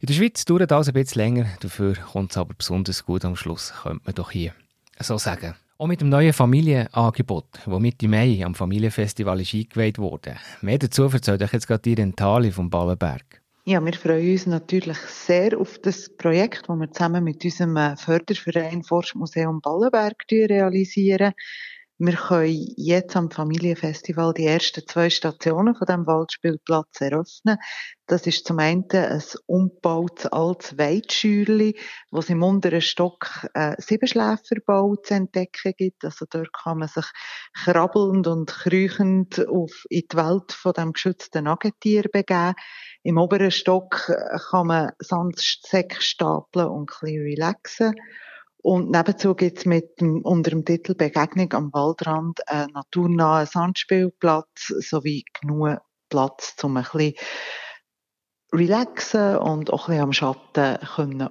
In 0.00 0.06
der 0.06 0.14
Schweiz 0.14 0.44
dauert 0.44 0.70
das 0.70 0.88
ein 0.88 0.94
bisschen 0.94 1.20
länger, 1.20 1.46
dafür 1.60 1.94
kommt 1.94 2.30
es 2.30 2.36
aber 2.36 2.54
besonders 2.54 3.04
gut 3.04 3.24
am 3.24 3.36
Schluss, 3.36 3.74
könnte 3.82 4.02
man 4.04 4.14
doch 4.14 4.30
hier 4.30 4.54
so 4.98 5.18
sagen. 5.18 5.54
Auch 5.76 5.86
mit 5.86 6.00
dem 6.02 6.10
neuen 6.10 6.32
Familienangebot, 6.34 7.46
das 7.64 7.80
Mitte 7.80 8.06
Mai 8.06 8.44
am 8.44 8.54
Familienfestival 8.54 9.40
ist 9.40 9.54
eingeweiht 9.54 9.98
wurde. 9.98 10.36
Mehr 10.60 10.78
dazu 10.78 11.04
erzählt 11.04 11.42
euch 11.42 11.52
jetzt 11.52 11.66
gerade 11.66 11.82
die 11.82 11.94
Rentali 11.94 12.50
vom 12.50 12.68
Ballenberg. 12.68 13.39
Ja, 13.66 13.84
wir 13.84 13.92
freuen 13.92 14.32
uns 14.32 14.46
natürlich 14.46 14.96
sehr 14.96 15.58
auf 15.58 15.78
das 15.78 16.08
Projekt, 16.16 16.68
das 16.68 16.78
wir 16.78 16.90
zusammen 16.90 17.24
mit 17.24 17.44
unserem 17.44 17.76
äh, 17.76 17.94
Förderverein 17.94 18.82
Forschmuseum 18.82 19.60
Ballenberg 19.60 20.24
realisieren. 20.30 21.34
Wir 22.02 22.14
können 22.14 22.72
jetzt 22.78 23.14
am 23.14 23.30
Familienfestival 23.30 24.32
die 24.32 24.46
ersten 24.46 24.86
zwei 24.86 25.10
Stationen 25.10 25.74
von 25.74 25.86
dem 25.86 26.06
Waldspielplatz 26.06 26.98
eröffnen. 27.02 27.58
Das 28.06 28.26
ist 28.26 28.46
zum 28.46 28.58
einen 28.58 28.86
ein 28.90 29.22
umgebautes 29.44 30.24
altes 30.24 30.78
Weitschürli, 30.78 31.78
wo 32.10 32.20
es 32.20 32.30
im 32.30 32.42
unteren 32.42 32.80
Stock 32.80 33.46
äh, 33.52 33.74
Siebenschläferbau 33.76 34.96
zu 34.96 35.12
entdecken 35.12 35.74
gibt. 35.76 36.02
Also 36.02 36.24
dort 36.30 36.54
kann 36.54 36.78
man 36.78 36.88
sich 36.88 37.04
krabbelnd 37.52 38.26
und 38.28 38.48
kriechend 38.48 39.46
auf, 39.46 39.84
in 39.90 40.04
die 40.10 40.16
Welt 40.16 40.52
von 40.52 40.72
dem 40.72 40.94
geschützten 40.94 41.44
Nagetier 41.44 42.04
begeben. 42.10 42.54
Im 43.02 43.18
oberen 43.18 43.50
Stock 43.50 44.08
äh, 44.08 44.38
kann 44.48 44.68
man 44.68 44.92
Sandsäcke 45.00 46.00
stapeln 46.00 46.66
und 46.66 46.90
ein 46.90 47.00
bisschen 47.02 47.22
relaxen. 47.24 47.94
Und 48.62 48.90
nebenzu 48.90 49.34
gibt's 49.34 49.64
mit 49.64 50.00
dem, 50.00 50.22
unter 50.22 50.50
dem 50.50 50.64
Titel 50.64 50.94
Begegnung 50.94 51.52
am 51.54 51.72
Waldrand 51.72 52.46
einen 52.48 52.72
naturnahen 52.72 53.46
Sandspielplatz 53.46 54.66
sowie 54.80 55.24
genug 55.40 55.78
Platz, 56.10 56.56
um 56.62 56.76
ein 56.76 56.82
bisschen 56.82 57.14
relaxen 58.52 59.36
und 59.38 59.72
auch 59.72 59.88
ein 59.88 59.92
bisschen 59.92 60.02
am 60.02 60.12
Schatten 60.12 60.78
können 60.94 61.28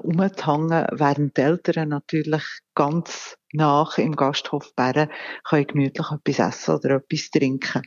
während 0.91 1.37
die 1.37 1.41
Eltern 1.41 1.89
natürlich 1.89 2.43
ganz 2.75 3.37
nach 3.51 3.97
im 3.97 4.15
Gasthof 4.15 4.73
Bären 4.75 5.09
können 5.43 5.67
gemütlich 5.67 6.07
etwas 6.11 6.39
essen 6.39 6.75
oder 6.75 6.95
etwas 6.95 7.29
trinken. 7.29 7.83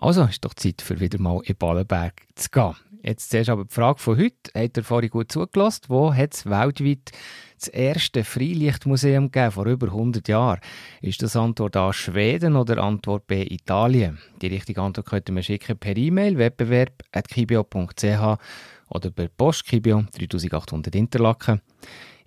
Also 0.00 0.24
ist 0.24 0.44
doch 0.44 0.54
Zeit 0.54 0.82
für 0.82 1.00
wieder 1.00 1.20
mal 1.20 1.40
in 1.44 1.56
Ballenberg 1.56 2.22
zu 2.34 2.48
gehen. 2.50 2.74
Jetzt 3.02 3.30
zuerst 3.30 3.50
aber 3.50 3.64
die 3.64 3.74
Frage 3.74 3.98
von 3.98 4.18
heute. 4.18 4.52
Hat 4.54 4.76
ihr 4.76 4.84
vorhin 4.84 5.10
gut 5.10 5.30
zugelassen? 5.30 5.84
Wo 5.88 6.12
hat 6.12 6.34
es 6.34 6.46
weltweit 6.46 7.12
das 7.58 7.68
erste 7.68 8.24
Freilichtmuseum 8.24 9.30
gegeben, 9.30 9.52
vor 9.52 9.66
über 9.66 9.88
100 9.88 10.26
Jahren? 10.28 10.60
Ist 11.00 11.22
das 11.22 11.36
Antwort 11.36 11.76
A 11.76 11.92
Schweden 11.92 12.56
oder 12.56 12.82
Antwort 12.82 13.26
B 13.26 13.42
Italien? 13.42 14.18
Die 14.42 14.48
richtige 14.48 14.82
Antwort 14.82 15.06
könnt 15.06 15.28
ihr 15.28 15.42
schicken 15.42 15.78
per 15.78 15.96
E-Mail 15.96 16.38
wettbewerb.kibio.ch 16.38 18.38
oder 18.90 19.10
per 19.10 19.28
Post 19.28 19.66
Kibio 19.66 20.04
3800 20.16 20.94
Interlaken. 20.94 21.60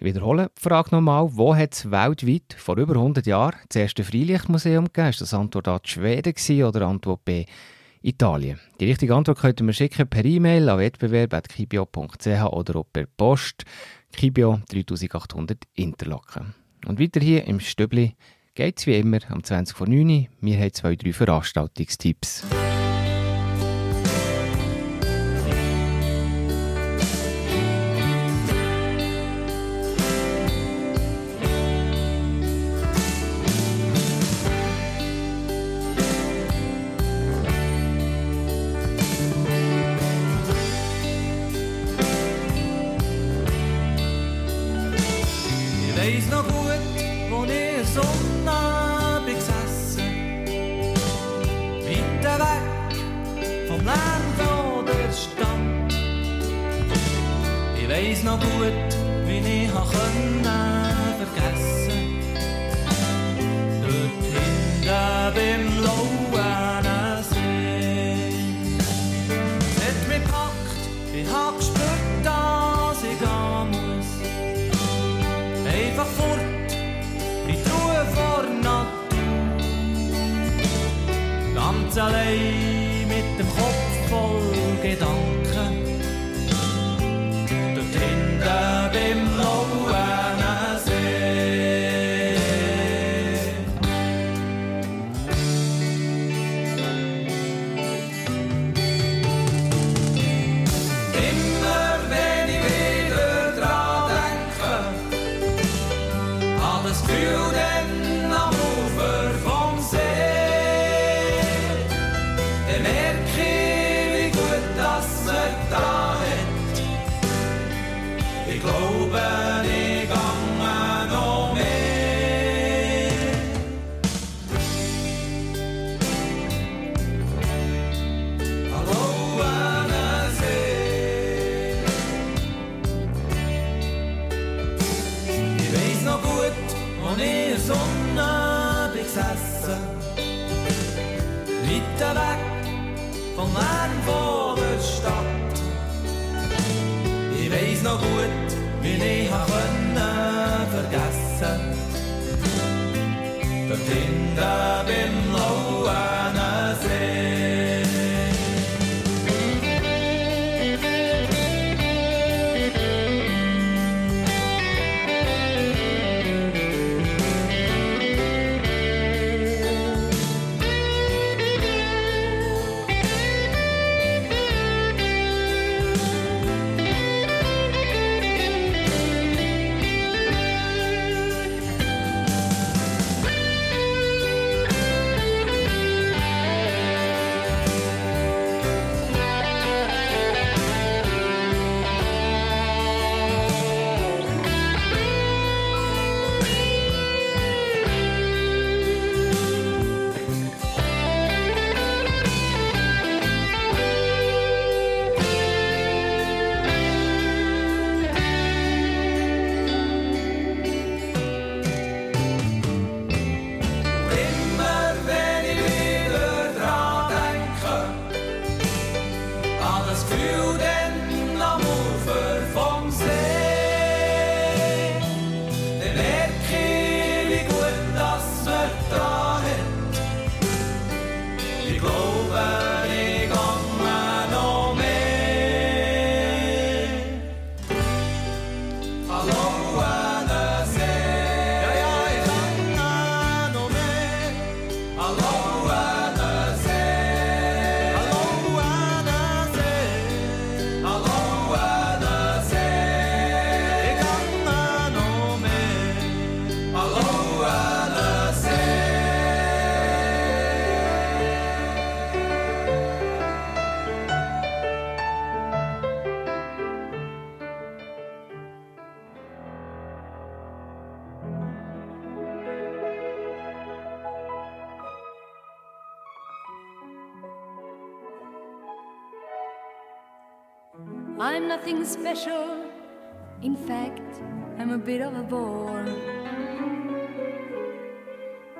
Ich 0.02 0.06
wiederhole 0.06 0.50
die 0.58 0.62
Frage 0.64 0.96
nochmal. 0.96 1.30
Wo 1.34 1.56
hat 1.56 1.74
es 1.74 1.92
weltweit 1.92 2.56
vor 2.58 2.76
über 2.78 2.96
100 2.96 3.28
Jahren 3.28 3.60
das 3.70 3.76
erste 3.76 4.04
Freilichtmuseum 4.04 4.86
gegeben? 4.86 5.10
Ist 5.10 5.22
das 5.22 5.36
Antwort 5.36 5.68
A 5.68 5.80
Schweden 5.84 6.64
oder 6.64 6.88
Antwort 6.88 7.24
B 7.24 7.46
Italien. 8.02 8.60
Die 8.80 8.86
richtige 8.86 9.14
Antwort 9.14 9.38
könnt 9.38 9.62
ihr 9.62 9.64
mir 9.64 9.74
schicken 9.74 10.08
per 10.08 10.26
E-Mail 10.26 10.70
an 10.70 10.80
wettbewerb.kibio.ch 10.80 12.46
oder 12.52 12.80
auch 12.80 12.88
per 12.92 13.06
Post. 13.16 13.64
Kibio 14.12 14.60
3800 14.72 15.66
Interlaken. 15.76 16.56
Und 16.88 17.00
weiter 17.00 17.20
hier 17.20 17.46
im 17.46 17.60
Stöbli 17.60 18.16
geht 18.56 18.80
es 18.80 18.88
wie 18.88 18.98
immer 18.98 19.20
am 19.30 19.44
20 19.44 19.78
vor 19.78 19.88
9 19.88 20.10
Uhr. 20.10 20.26
Wir 20.42 20.58
haben 20.58 20.74
zwei, 20.74 20.96
drei 20.96 21.14
Veranstaltungstipps. 21.14 22.44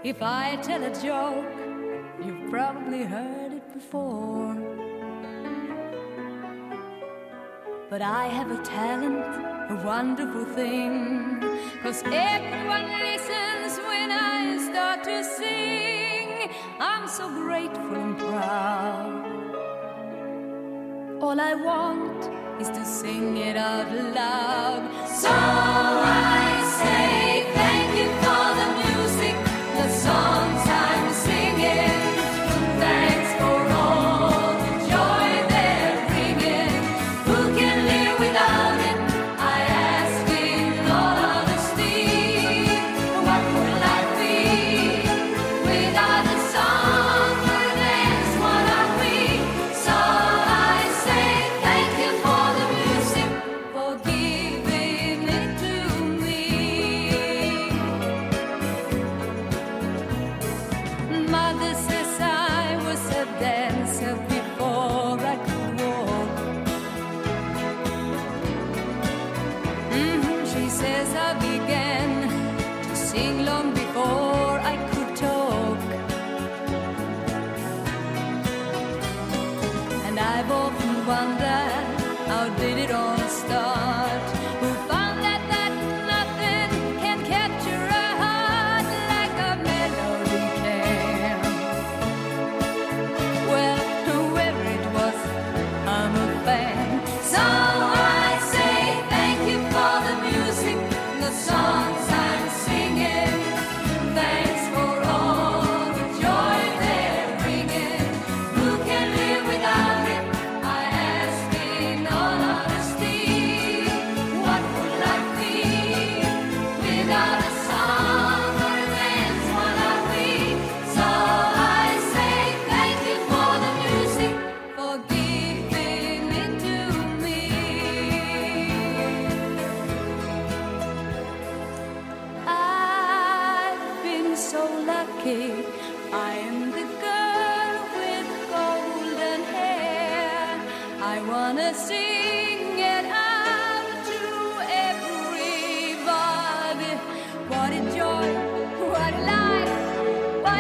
If 0.04 0.22
I 0.22 0.56
tell 0.62 0.84
a 0.84 0.94
joke, 1.02 1.52
you've 2.24 2.50
probably 2.50 3.04
heard 3.04 3.52
it 3.54 3.74
before. 3.74 4.56
But 7.90 8.02
I 8.02 8.28
have 8.28 8.52
a 8.52 8.64
talent, 8.64 9.20
a 9.70 9.86
wonderful 9.86 10.46
thing. 10.46 11.40
Cause 11.84 12.04
everyone 12.06 12.88
listens 13.00 13.78
when 13.86 14.12
I 14.12 14.58
start 14.70 15.04
to 15.04 15.24
sing. 15.24 16.50
I'm 16.80 17.08
so 17.08 17.30
grateful 17.30 17.96
and 17.96 18.18
proud. 18.18 19.26
All 21.22 21.40
I 21.40 21.54
want 21.54 22.51
is 22.62 22.70
to 22.70 22.86
sing 22.86 23.38
it 23.38 23.58
out 23.58 23.92
loud. 24.14 24.84
So 25.08 25.30
I 25.32 26.62
say. 26.78 27.31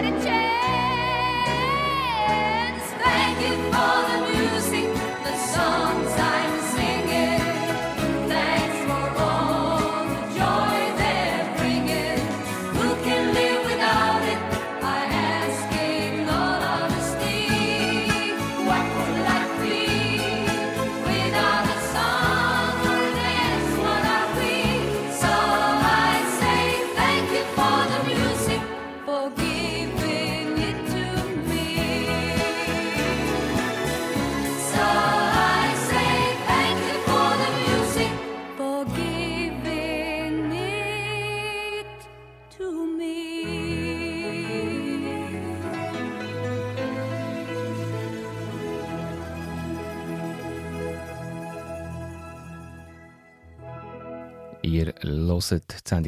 Let 0.02 0.14
it 0.14 0.26
change. 0.26 0.41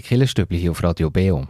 Sendung 0.03 0.07
Killerstübli 0.07 0.59
hier 0.59 0.71
auf 0.71 0.83
Radio 0.83 1.09
Beo. 1.09 1.45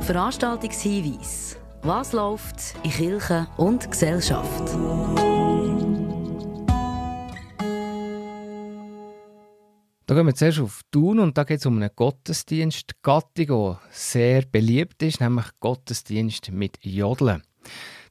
Veranstaltungshinweis. 0.00 1.56
Was 1.82 2.12
läuft 2.12 2.74
in 2.82 2.90
Kirche 2.90 3.46
und 3.56 3.90
Gesellschaft? 3.90 4.68
Da 10.06 10.14
gehen 10.14 10.26
wir 10.26 10.34
zuerst 10.34 10.60
auf 10.60 10.82
Thun 10.90 11.18
und 11.20 11.38
da 11.38 11.44
geht 11.44 11.60
es 11.60 11.66
um 11.66 11.76
eine 11.76 11.90
Gottesdienstgattung, 11.90 13.46
die 13.46 13.76
sehr 13.90 14.42
beliebt 14.42 15.02
ist, 15.02 15.20
nämlich 15.20 15.46
Gottesdienst 15.60 16.50
mit 16.50 16.78
Jodeln. 16.82 17.42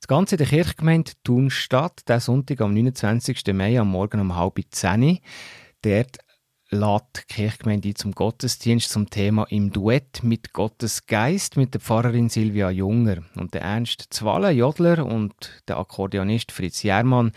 Das 0.01 0.07
Ganze 0.07 0.33
in 0.33 0.39
der 0.39 0.47
Kirchgemeinde 0.47 1.11
Thun 1.23 1.51
statt, 1.51 2.01
der 2.07 2.19
Sonntag 2.19 2.59
am 2.61 2.73
29. 2.73 3.43
Mai 3.53 3.79
am 3.79 3.91
Morgen 3.91 4.19
um 4.19 4.35
halb 4.35 4.59
zehn. 4.71 5.19
Dort 5.83 6.17
lädt 6.71 7.03
die 7.29 7.33
Kirchgemeinde 7.35 7.89
ein 7.89 7.95
zum 7.95 8.13
Gottesdienst 8.13 8.89
zum 8.89 9.11
Thema 9.11 9.43
im 9.51 9.71
Duett 9.71 10.23
mit 10.23 10.53
Gottes 10.53 11.05
Geist 11.05 11.55
mit 11.55 11.75
der 11.75 11.81
Pfarrerin 11.81 12.29
Silvia 12.29 12.71
Junger 12.71 13.17
und 13.35 13.53
der 13.53 13.61
Ernst 13.61 14.07
Zwalle, 14.09 14.49
Jodler 14.49 15.05
und 15.05 15.35
der 15.67 15.77
Akkordeonist 15.77 16.51
Fritz 16.51 16.81
Jermann, 16.81 17.31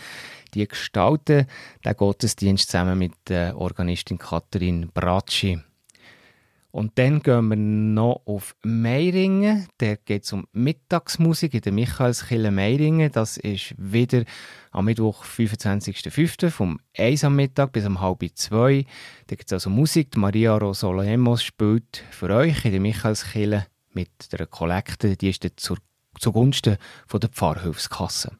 die 0.54 0.66
gestalten 0.66 1.46
den 1.84 1.96
Gottesdienst 1.96 2.70
zusammen 2.70 2.98
mit 2.98 3.12
der 3.28 3.58
Organistin 3.58 4.16
Katharin 4.16 4.90
Bratschi. 4.94 5.60
Und 6.74 6.98
dann 6.98 7.22
gehen 7.22 7.46
wir 7.50 7.56
noch 7.56 8.22
auf 8.24 8.56
Meiringen. 8.64 9.68
Da 9.78 9.94
geht 9.94 10.32
um 10.32 10.48
Mittagsmusik 10.50 11.54
in 11.54 11.60
der 11.60 11.70
Michaelskirche 11.70 12.50
Meiringen. 12.50 13.12
Das 13.12 13.36
ist 13.36 13.76
wieder 13.78 14.24
am 14.72 14.86
Mittwoch, 14.86 15.24
25.05. 15.24 16.50
vom 16.50 16.80
1 16.98 17.22
am 17.22 17.36
Mittag 17.36 17.70
bis 17.70 17.86
um 17.86 18.00
halb 18.00 18.24
2. 18.34 18.86
Da 19.28 19.36
gibt 19.36 19.46
es 19.46 19.52
also 19.52 19.70
Musik. 19.70 20.10
Die 20.10 20.18
Maria 20.18 20.56
Rosolemos 20.56 21.44
spielt 21.44 22.02
für 22.10 22.30
euch 22.30 22.64
in 22.64 22.72
der 22.72 22.80
Michaelskirche 22.80 23.68
mit 23.92 24.32
der 24.32 24.44
Kollekte. 24.48 25.16
Die 25.16 25.30
ist 25.30 25.48
zur, 25.54 25.78
zugunsten 26.18 26.78
von 27.06 27.20
der 27.20 27.30
Pfarrhilfskasse. 27.30 28.32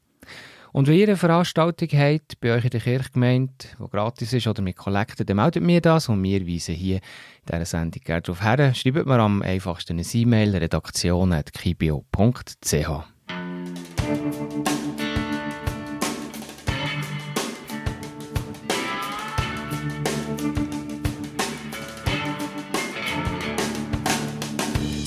Und 0.75 0.87
wenn 0.89 0.99
ihr 0.99 1.07
eine 1.07 1.16
Veranstaltung 1.16 1.89
habt 1.93 2.41
bei 2.41 2.53
euch 2.53 2.64
in 2.64 2.70
der 2.70 2.81
Kirchgemeinde, 2.81 3.53
die 3.79 3.91
gratis 3.93 4.33
ist 4.33 4.49
oder 4.49 4.61
mit 4.61 4.77
Kollekten, 4.77 5.25
dann 5.25 5.37
meldet 5.37 5.62
mir 5.62 5.81
das 5.81 6.09
und 6.09 6.20
wir 6.25 6.45
weisen 6.49 6.75
hier 6.75 6.97
in 6.97 7.03
dieser 7.49 7.64
Sendung 7.64 8.03
gerne 8.03 8.22
darauf 8.22 8.43
her. 8.43 8.75
Schreibt 8.75 9.07
mir 9.07 9.20
am 9.20 9.41
einfachsten 9.43 10.01
eine 10.01 10.09
E-Mail 10.12 10.57
redaktion.kibio.ch. 10.57 12.89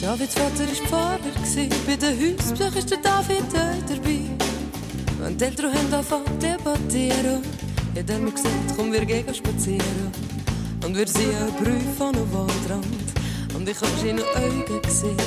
Davids 0.01 0.33
Vater 0.33 0.59
war 0.59 0.87
Pfarrer, 0.87 1.19
bei 1.85 1.97
den 1.97 2.37
Hausbesuchen 2.37 2.77
ist 2.77 2.89
der 2.89 2.99
David 2.99 3.43
dabei. 3.53 4.21
Wenn 5.19 5.37
die 5.37 5.45
Eltern 5.45 5.73
haben 5.73 5.93
angefangen 5.93 6.25
zu 6.39 6.47
debattieren, 6.47 7.41
hat 7.95 8.09
er 8.09 8.19
mir 8.19 8.31
gesagt, 8.31 8.53
komm, 8.75 8.93
wir 8.93 9.05
gehen 9.05 9.33
spazieren. 9.33 10.11
Und 10.85 10.95
wir 10.95 11.07
sehen 11.07 11.35
einen 11.35 11.53
Brief 11.55 12.01
an 12.01 12.15
einem 12.15 12.31
Waldrand, 12.31 12.85
und 13.55 13.67
ich 13.67 13.77
habe 13.77 13.91
seine 13.99 14.21
Augen 14.21 14.81
gesehen. 14.83 15.17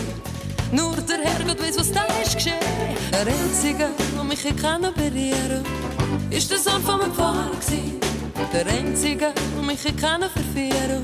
Nur 0.73 0.95
der 0.97 1.19
Herrgott 1.19 1.61
weiß, 1.61 1.79
was 1.79 1.91
da 1.91 2.05
ist 2.23 2.37
geschehen. 2.37 2.55
Der 3.13 3.27
Einzige, 3.27 3.89
der 4.15 4.25
mich 4.25 4.57
kann 4.57 4.83
berühren 4.83 5.65
ist 6.31 6.51
der 6.51 6.59
Sohn 6.59 6.81
von 6.83 6.99
meinem 6.99 7.13
Pfarrer 7.13 7.51
gewesen. 7.51 7.99
Der 8.53 8.67
Einzige, 8.67 9.33
der 9.35 9.63
mich 9.63 9.97
kann 9.97 10.23
verführen 10.23 11.03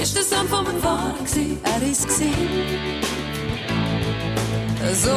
ist 0.00 0.16
der 0.16 0.22
Sohn 0.22 0.48
von 0.48 0.64
meinem 0.64 0.80
Pfarrer 0.80 1.14
gewesen. 1.18 1.58
Er 1.62 1.82
ist 1.82 2.08
gewesen. 2.08 2.32
So 4.94 5.10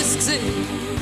ist 0.00 0.26
gewesen. 0.26 0.99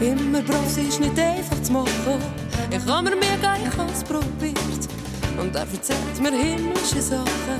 Immer 0.00 0.42
sie 0.68 0.82
ist 0.82 1.00
nicht 1.00 1.18
einfach 1.18 1.60
zu 1.60 1.72
machen. 1.72 2.22
Ich 2.70 2.86
habe 2.86 3.10
mir 3.10 3.16
mega, 3.16 3.56
ich 3.56 3.76
habe 3.76 3.90
es 3.92 4.04
probiert. 4.04 4.88
Und 5.40 5.54
er 5.56 5.62
erzählt 5.62 6.20
mir 6.22 6.30
himmlische 6.30 7.02
Sachen. 7.02 7.58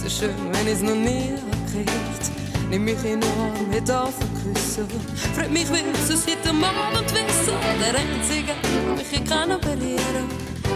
So 0.00 0.08
schön, 0.08 0.34
wenn 0.52 0.66
ich 0.68 0.74
es 0.74 0.82
noch 0.82 0.94
nie 0.94 1.34
gehört. 1.72 2.30
Nimm 2.70 2.84
mich 2.84 3.02
in 3.04 3.20
den 3.20 3.24
Arm, 3.24 3.68
mit 3.68 3.90
anfangen 3.90 4.54
küssen. 4.54 4.86
Freut 5.34 5.50
mich, 5.50 5.68
will 5.68 5.82
es 5.92 6.08
seit 6.08 6.44
dem 6.44 6.62
Abend 6.62 7.10
wissen. 7.12 7.54
Der 7.80 7.98
Einzige, 7.98 8.52
der 8.86 8.96
mich 8.96 9.08
hier 9.10 9.24
kann 9.24 9.48
berühren 9.60 10.28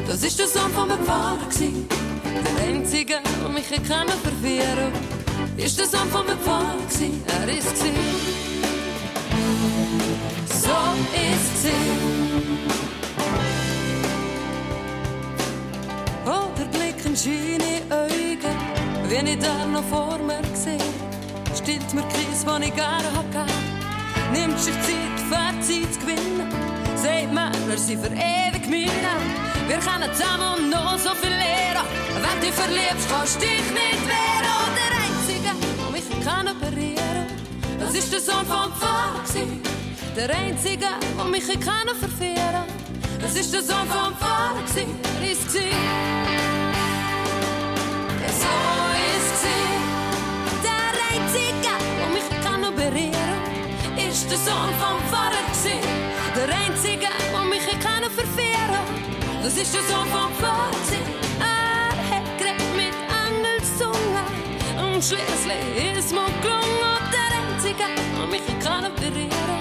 Das 0.08 0.24
ist 0.24 0.36
der 0.36 0.48
Sohn 0.48 0.72
von 0.72 0.88
meinem 0.88 1.04
Vater 1.04 1.46
gewesen. 1.48 1.88
Der 2.58 2.66
Einzige, 2.66 3.20
der 3.40 3.48
mich 3.50 3.66
hier 3.68 3.82
kann 3.82 4.08
Ist 5.56 5.78
der 5.78 5.86
Sohn 5.86 6.08
von 6.10 6.26
meinem 6.26 6.40
Vater 6.40 6.76
gewesen. 6.88 7.22
Er 7.40 7.56
ist 7.56 7.72
gewesen. 7.78 8.74
Ist 11.12 11.62
sie. 11.62 11.70
Oh, 16.26 16.48
der 16.59 16.64
Blick 16.78 17.05
in 17.05 17.16
schöne 17.16 17.82
Augen, 17.90 18.57
wenn 19.09 19.26
ich 19.26 19.38
da 19.38 19.66
noch 19.66 19.84
vor 19.84 20.18
mir 20.18 20.42
sehe, 20.55 20.78
stillt 21.57 21.92
mir 21.92 22.02
Kreis, 22.02 22.44
den 22.44 22.62
ich 22.62 22.74
gerne 22.74 23.09
gehabt. 23.30 23.52
Nimmt 24.32 24.59
sich 24.59 24.74
Zeit, 24.82 25.18
Fazit 25.30 25.92
zu 25.94 26.00
gewinnen, 26.00 26.50
sagt 26.96 27.32
Männer, 27.32 27.76
sie 27.76 27.96
für 27.96 28.09
ewig 28.09 28.66
meine. 28.68 29.14
Wir 29.68 29.78
können 29.78 30.11
zusammen 30.14 30.70
noch 30.70 30.98
so 30.98 31.11
viel 31.14 31.30
lernen, 31.30 31.86
wenn 32.14 32.40
du 32.40 32.52
verliebst, 32.52 33.09
kannst 33.11 33.36
du 33.36 33.40
dich 33.40 33.66
nicht 33.80 34.05
wehren. 34.09 34.50
Oh, 34.57 34.68
der 34.80 34.90
Einzige, 35.05 35.50
der 35.78 35.90
mich 35.92 36.24
kann 36.24 36.46
berühren, 36.59 37.26
das 37.78 37.94
ist 37.94 38.12
der 38.12 38.20
Sohn 38.20 38.46
vom 38.46 38.72
Pfarrer. 38.72 39.84
Der 40.16 40.30
Einzige, 40.30 40.86
der 41.18 41.24
mich 41.24 41.48
kann 41.60 41.88
verführen 41.98 42.68
Das 43.20 43.34
ist 43.34 43.52
der 43.52 43.62
Sohn 43.62 43.88
vom 43.88 44.14
Pfarrer 44.14 44.62
gewesen. 44.62 44.94
Er 45.20 45.32
ist 45.32 45.48
gewesen. 45.48 45.74
So 48.40 48.54
ist 49.10 49.42
gewesen. 49.42 49.82
Der 50.62 50.94
Einzige, 51.10 51.72
der 51.98 52.08
mich 52.14 52.28
kann 52.44 52.62
berühren 52.76 54.08
Ist 54.08 54.30
der 54.30 54.38
Sohn 54.38 54.70
vom 54.78 55.02
gewesen. 55.02 55.82
Der 56.36 56.48
Einzige, 56.62 57.10
der 57.32 57.44
mich 57.50 57.66
kann 57.80 58.04
verführen 58.04 58.86
Das 59.42 59.56
ist 59.56 59.74
der 59.74 59.82
Sohn 59.82 60.06
vom 60.14 60.30
gewesen. 60.38 61.02
Er 61.40 61.90
hat 62.14 62.38
geredet 62.38 62.70
mit 62.76 62.94
Engelszunge 63.26 64.22
Und 64.78 65.02
schließlich 65.02 65.98
ist 65.98 66.12
mir 66.12 66.30
gelungen 66.40 67.02
Der 67.10 67.30
Einzige, 67.42 67.86
der 68.16 68.26
mich 68.28 68.46
kann 68.62 68.94
berühren 68.94 69.53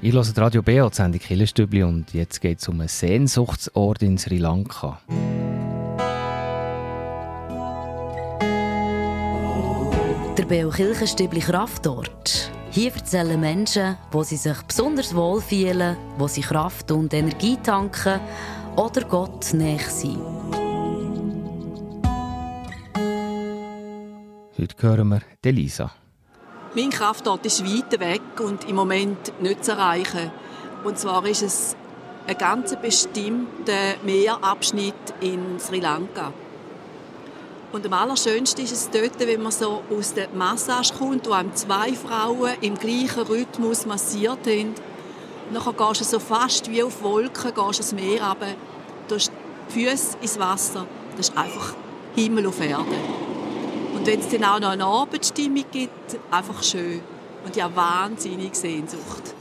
Ihr 0.00 0.12
hört 0.12 0.38
Radio 0.38 0.62
BO, 0.62 0.88
die 0.88 0.94
Sendung 0.94 1.20
Killerstübli 1.20 1.82
und 1.82 2.14
jetzt 2.14 2.40
geht 2.40 2.60
es 2.60 2.68
um 2.68 2.78
einen 2.78 2.88
Sehnsuchtsort 2.88 4.00
in 4.00 4.16
Sri 4.16 4.38
Lanka. 4.38 5.00
Der 10.38 10.44
Beo 10.44 10.70
Kirchenstübli 10.70 11.40
Kraftort. 11.40 12.52
Hier 12.70 12.94
erzählen 12.94 13.40
Menschen, 13.40 13.96
wo 14.12 14.22
sie 14.22 14.36
sich 14.36 14.62
besonders 14.62 15.16
wohlfühlen, 15.16 15.96
wo 16.16 16.28
sie 16.28 16.42
Kraft 16.42 16.92
und 16.92 17.12
Energie 17.12 17.56
tanken 17.60 18.20
oder 18.76 19.00
Gott 19.04 19.52
näher 19.52 19.80
sind. 19.80 20.20
Heute 24.56 24.76
hören 24.78 25.08
wir 25.08 25.22
Elisa. 25.42 25.90
Mein 26.74 26.90
Kraftort 26.90 27.46
ist 27.46 27.64
weit 27.64 27.98
weg 27.98 28.20
und 28.40 28.68
im 28.68 28.76
Moment 28.76 29.40
nicht 29.40 29.64
zu 29.64 29.72
erreichen. 29.72 30.30
Und 30.84 30.98
zwar 30.98 31.24
ist 31.24 31.42
es 31.42 31.76
ein 32.26 32.36
ganz 32.36 32.76
bestimmter 32.76 33.94
Meerabschnitt 34.04 34.94
in 35.20 35.58
Sri 35.58 35.80
Lanka. 35.80 36.32
Und 37.72 37.86
am 37.86 37.92
allerschönsten 37.94 38.64
ist 38.64 38.72
es 38.72 38.90
dort, 38.90 39.18
wenn 39.18 39.42
man 39.42 39.52
so 39.52 39.82
aus 39.90 40.12
der 40.12 40.28
Massage 40.34 40.92
kommt, 40.92 41.26
wo 41.26 41.32
einem 41.32 41.54
zwei 41.54 41.94
Frauen 41.94 42.52
im 42.60 42.74
gleichen 42.74 43.22
Rhythmus 43.22 43.86
massiert 43.86 44.46
haben. 44.46 44.74
Dann 45.52 45.76
gehst 45.76 46.00
du 46.02 46.04
so 46.04 46.18
fast 46.18 46.70
wie 46.70 46.82
auf 46.82 47.02
Wolken 47.02 47.52
gehst 47.54 47.80
ins 47.80 47.92
Meer 47.94 48.28
runter, 48.28 48.54
tust 49.08 49.32
die 49.68 49.86
Füße 49.86 50.18
ins 50.20 50.38
Wasser. 50.38 50.86
Das 51.16 51.30
ist 51.30 51.36
einfach 51.36 51.74
Himmel 52.14 52.46
auf 52.46 52.60
Erde. 52.60 52.84
Wenn 54.08 54.20
es 54.20 54.28
dann 54.30 54.42
auch 54.42 54.58
noch 54.58 54.70
eine 54.70 54.86
Abendstimmung 54.86 55.66
gibt, 55.70 56.18
einfach 56.30 56.62
schön. 56.62 57.02
Und 57.44 57.54
ja, 57.56 57.76
wahnsinnige 57.76 58.56
Sehnsucht. 58.56 59.34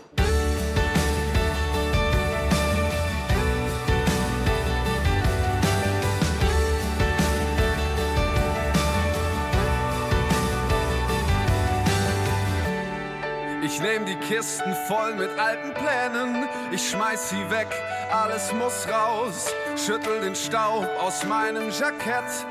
Ich 13.63 13.80
nehm 13.82 14.05
die 14.05 14.15
Kisten 14.15 14.76
voll 14.89 15.15
mit 15.15 15.30
alten 15.39 15.74
Plänen, 15.76 16.49
ich 16.74 16.89
schmeiß 16.89 17.30
sie 17.30 17.49
weg, 17.49 17.70
alles 18.11 18.51
muss 18.51 18.86
raus. 18.89 19.47
Schüttel 19.78 20.20
den 20.20 20.36
Staub 20.36 20.86
aus 20.99 21.24
meinem 21.24 21.70
Jackett 21.70 22.45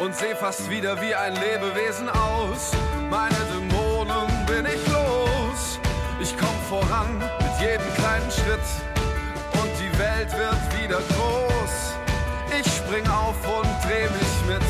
und 0.00 0.16
seh 0.16 0.34
fast 0.34 0.68
wieder 0.70 1.00
wie 1.00 1.14
ein 1.14 1.34
Lebewesen 1.34 2.08
aus. 2.08 2.72
Meine 3.08 3.36
Dämonen 3.52 4.28
bin 4.46 4.66
ich 4.66 4.86
los, 4.88 5.78
ich 6.20 6.36
komm 6.38 6.56
voran 6.68 7.18
mit 7.18 7.60
jedem 7.60 7.94
kleinen 7.94 8.30
Schritt 8.30 8.68
und 9.52 9.70
die 9.78 9.98
Welt 9.98 10.32
wird 10.32 10.82
wieder 10.82 11.00
groß. 11.14 11.94
Ich 12.58 12.66
spring 12.66 13.06
auf 13.08 13.36
und 13.46 13.68
dreh 13.84 14.08
mich 14.08 14.46
mit. 14.48 14.69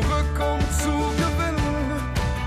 Zurück, 0.00 0.38
um 0.38 0.60
zu 0.70 0.92
gewinnen. 1.16 2.00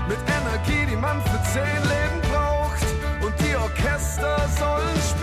Mit 0.08 0.18
Energie, 0.26 0.86
die 0.90 0.96
man 0.96 1.20
für 1.22 1.42
zehn 1.52 1.82
Leben 1.82 2.20
braucht. 2.30 2.82
Und 3.24 3.34
die 3.40 3.56
Orchester 3.56 4.48
sollen 4.58 4.96
spielen. 5.08 5.21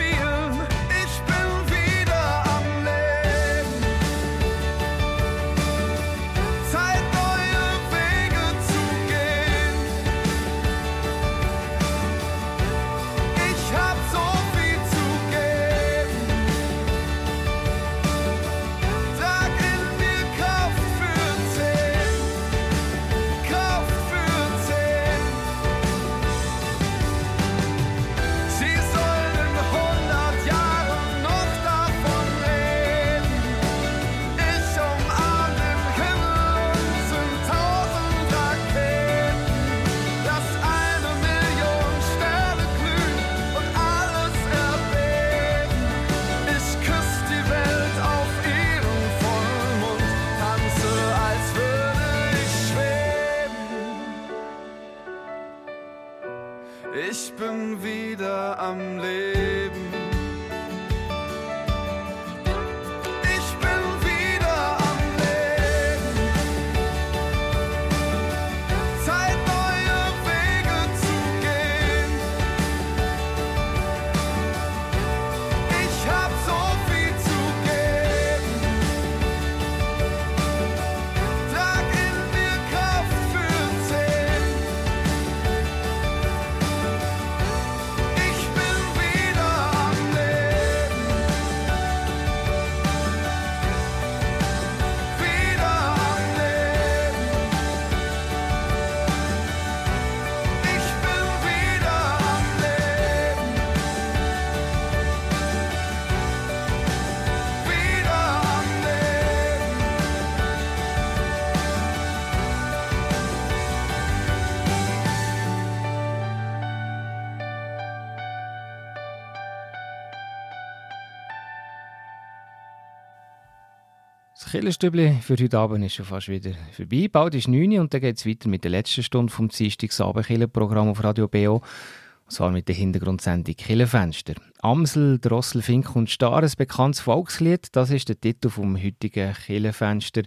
Das 124.49 124.59
Killerstübli 124.59 125.19
für 125.21 125.37
heute 125.37 125.59
Abend 125.59 125.85
ist 125.85 125.93
schon 125.93 126.07
fast 126.07 126.27
wieder 126.27 126.53
vorbei. 126.71 127.07
Bald 127.07 127.35
ist 127.35 127.47
9 127.47 127.71
Uhr 127.71 127.81
und 127.81 127.93
dann 127.93 128.01
geht 128.01 128.17
es 128.17 128.25
weiter 128.25 128.49
mit 128.49 128.63
der 128.63 128.71
letzten 128.71 129.03
Stunde 129.03 129.31
vom 129.31 129.49
Dienstagsabend-Killerprogramm 129.49 130.89
auf 130.89 131.03
Radio 131.03 131.27
BO. 131.27 131.57
Und 131.57 132.31
zwar 132.31 132.49
mit 132.49 132.67
der 132.67 132.73
Hintergrundsendung 132.73 133.55
Killerfenster. 133.55 134.33
Amsel, 134.63 135.19
Drossel, 135.19 135.61
Fink 135.61 135.95
und 135.95 136.09
Star, 136.09 136.41
ein 136.41 136.51
bekanntes 136.57 136.99
Volkslied. 136.99 137.67
Das 137.73 137.91
ist 137.91 138.09
der 138.09 138.19
Titel 138.19 138.49
vom 138.49 138.75
heutigen 138.75 139.35
Killerfenster. 139.35 140.23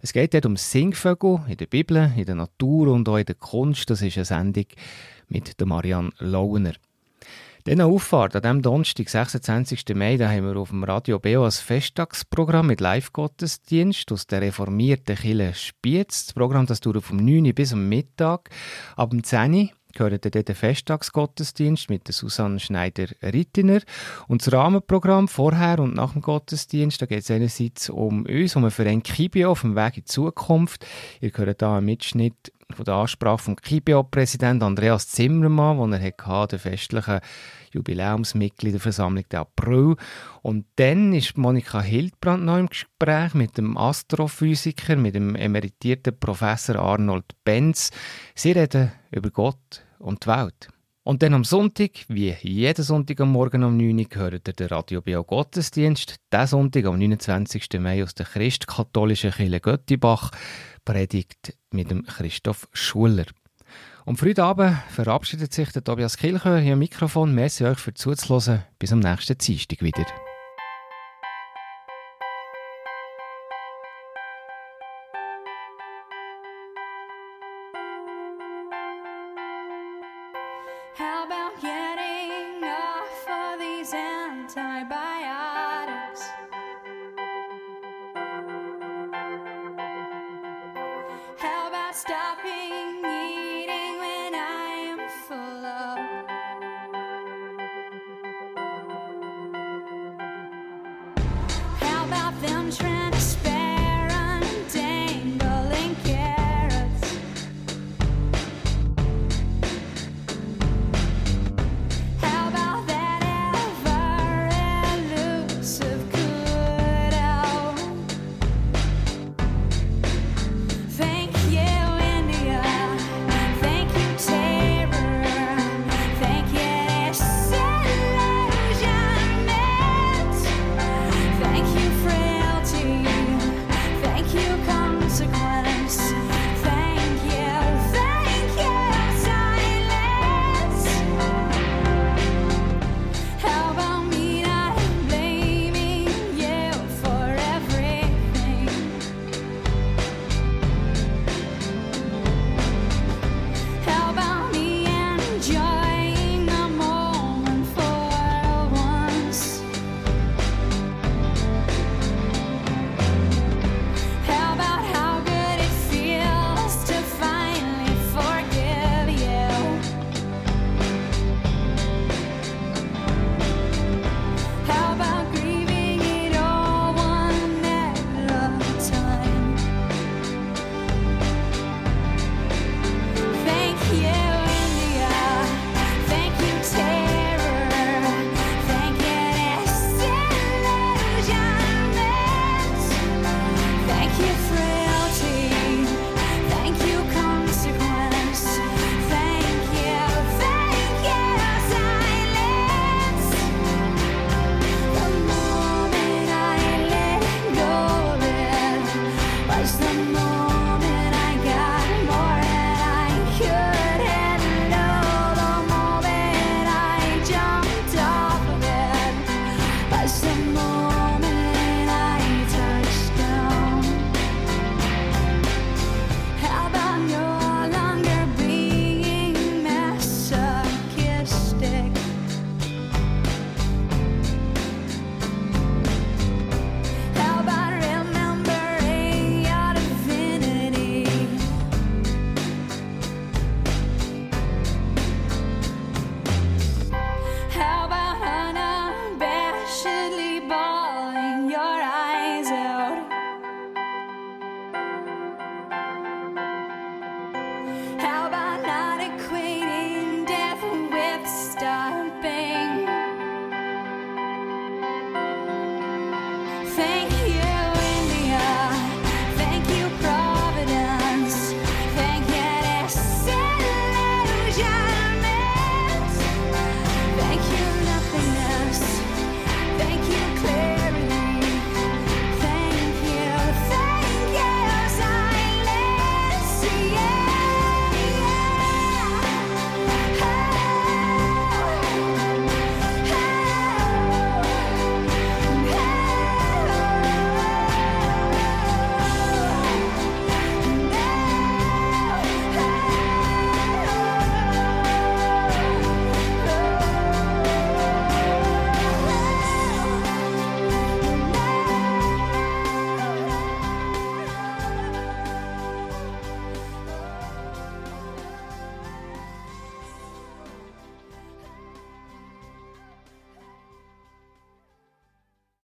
Es 0.00 0.14
geht 0.14 0.32
dort 0.32 0.46
um 0.46 0.56
Singvögel 0.56 1.40
in 1.46 1.58
der 1.58 1.66
Bibel, 1.66 2.10
in 2.16 2.24
der 2.24 2.36
Natur 2.36 2.88
und 2.90 3.06
auch 3.06 3.18
in 3.18 3.26
der 3.26 3.34
Kunst. 3.34 3.90
Das 3.90 4.00
ist 4.00 4.16
eine 4.16 4.24
Sendung 4.24 4.64
mit 5.28 5.60
der 5.60 5.66
Marianne 5.66 6.12
Launer. 6.20 6.72
Dann 7.68 7.80
eine 7.82 7.92
Auffahrt 7.92 8.34
an 8.34 8.40
diesem 8.40 8.62
Donnerstag, 8.62 9.10
26. 9.10 9.84
Mai, 9.94 10.16
da 10.16 10.30
haben 10.30 10.46
wir 10.46 10.56
auf 10.56 10.70
dem 10.70 10.84
Radio 10.84 11.18
BO 11.18 11.44
ein 11.44 11.50
Festtagsprogramm 11.50 12.68
mit 12.68 12.80
Live-Gottesdienst 12.80 14.10
aus 14.10 14.26
der 14.26 14.40
reformierten 14.40 15.16
Kirche 15.16 15.52
Spiez. 15.52 16.24
Das 16.24 16.32
Programm 16.32 16.64
das 16.64 16.80
dauert 16.80 17.04
vom 17.04 17.18
9 17.18 17.44
Uhr 17.44 17.52
bis 17.52 17.74
am 17.74 17.86
Mittag. 17.86 18.48
Ab 18.96 19.10
dem 19.10 19.22
10 19.22 19.52
Uhr 19.52 19.68
gehört 19.92 20.34
dann 20.34 20.44
der 20.44 20.54
Festtagsgottesdienst 20.54 21.90
mit 21.90 22.08
der 22.08 22.14
Susanne 22.14 22.58
Schneider-Rittiner. 22.58 23.80
Und 24.28 24.40
das 24.40 24.50
Rahmenprogramm 24.50 25.28
vorher 25.28 25.80
und 25.80 25.94
nach 25.94 26.14
dem 26.14 26.22
Gottesdienst, 26.22 27.02
da 27.02 27.04
geht 27.04 27.20
es 27.20 27.30
einerseits 27.30 27.90
um 27.90 28.24
uns, 28.24 28.56
um 28.56 28.64
einen 28.64 28.70
Verein 28.70 29.02
Kibio 29.02 29.50
auf 29.50 29.60
dem 29.60 29.76
Weg 29.76 29.98
in 29.98 30.04
die 30.04 30.04
Zukunft. 30.04 30.86
Ihr 31.20 31.32
hört 31.34 31.60
hier 31.60 31.68
einen 31.68 31.84
Mitschnitt 31.84 32.50
von 32.74 32.84
der 32.84 32.94
Ansprache 32.94 33.42
vom 33.42 33.56
KIPO-Präsident 33.56 34.62
Andreas 34.62 35.08
Zimmermann, 35.08 35.78
wo 35.78 35.86
er 35.86 36.00
hatte, 36.00 36.56
der 36.56 36.58
festlichen 36.58 37.20
Jubiläumsmitgliederversammlung 37.72 39.24
im 39.30 39.38
April. 39.38 39.96
Und 40.42 40.66
dann 40.76 41.12
ist 41.12 41.36
Monika 41.36 41.80
Hildbrand 41.80 42.44
noch 42.44 42.58
im 42.58 42.68
Gespräch 42.68 43.34
mit 43.34 43.58
dem 43.58 43.76
Astrophysiker, 43.76 44.96
mit 44.96 45.14
dem 45.14 45.34
emeritierten 45.34 46.18
Professor 46.18 46.76
Arnold 46.76 47.34
Benz. 47.44 47.90
Sie 48.34 48.52
reden 48.52 48.92
über 49.10 49.30
Gott 49.30 49.82
und 49.98 50.24
die 50.24 50.28
Welt. 50.28 50.68
Und 51.08 51.22
dann 51.22 51.32
am 51.32 51.44
Sonntag, 51.44 51.92
wie 52.08 52.34
jeden 52.42 52.84
Sonntag 52.84 53.18
am 53.22 53.32
Morgen 53.32 53.64
um 53.64 53.78
9 53.78 53.98
Uhr, 53.98 54.04
gehört 54.04 54.46
ihr 54.46 54.52
den 54.52 54.66
Radio 54.66 55.00
Bio 55.00 55.24
Gottesdienst. 55.24 56.16
Diesen 56.30 56.46
Sonntag 56.46 56.84
am 56.84 56.98
29. 56.98 57.80
Mai 57.80 58.02
aus 58.02 58.14
der 58.14 58.26
christkatholischen 58.26 59.30
Kirche 59.30 59.60
Göttibach, 59.60 60.30
predigt 60.84 61.56
mit 61.70 61.90
dem 61.90 62.04
Christoph 62.04 62.68
Schuller. 62.74 63.24
Und 64.08 64.16
für 64.16 64.30
heute 64.30 64.42
Abend 64.42 64.74
verabschiedet 64.88 65.52
sich 65.52 65.70
der 65.70 65.84
Tobias 65.84 66.16
Kilchör 66.16 66.60
hier 66.60 66.72
am 66.72 66.78
Mikrofon. 66.78 67.34
Merci 67.34 67.66
euch 67.66 67.76
für 67.76 67.92
zuzuhören. 67.92 68.64
Bis 68.78 68.90
am 68.90 69.00
nächsten 69.00 69.36
Dienstag 69.36 69.82
wieder. 69.82 70.06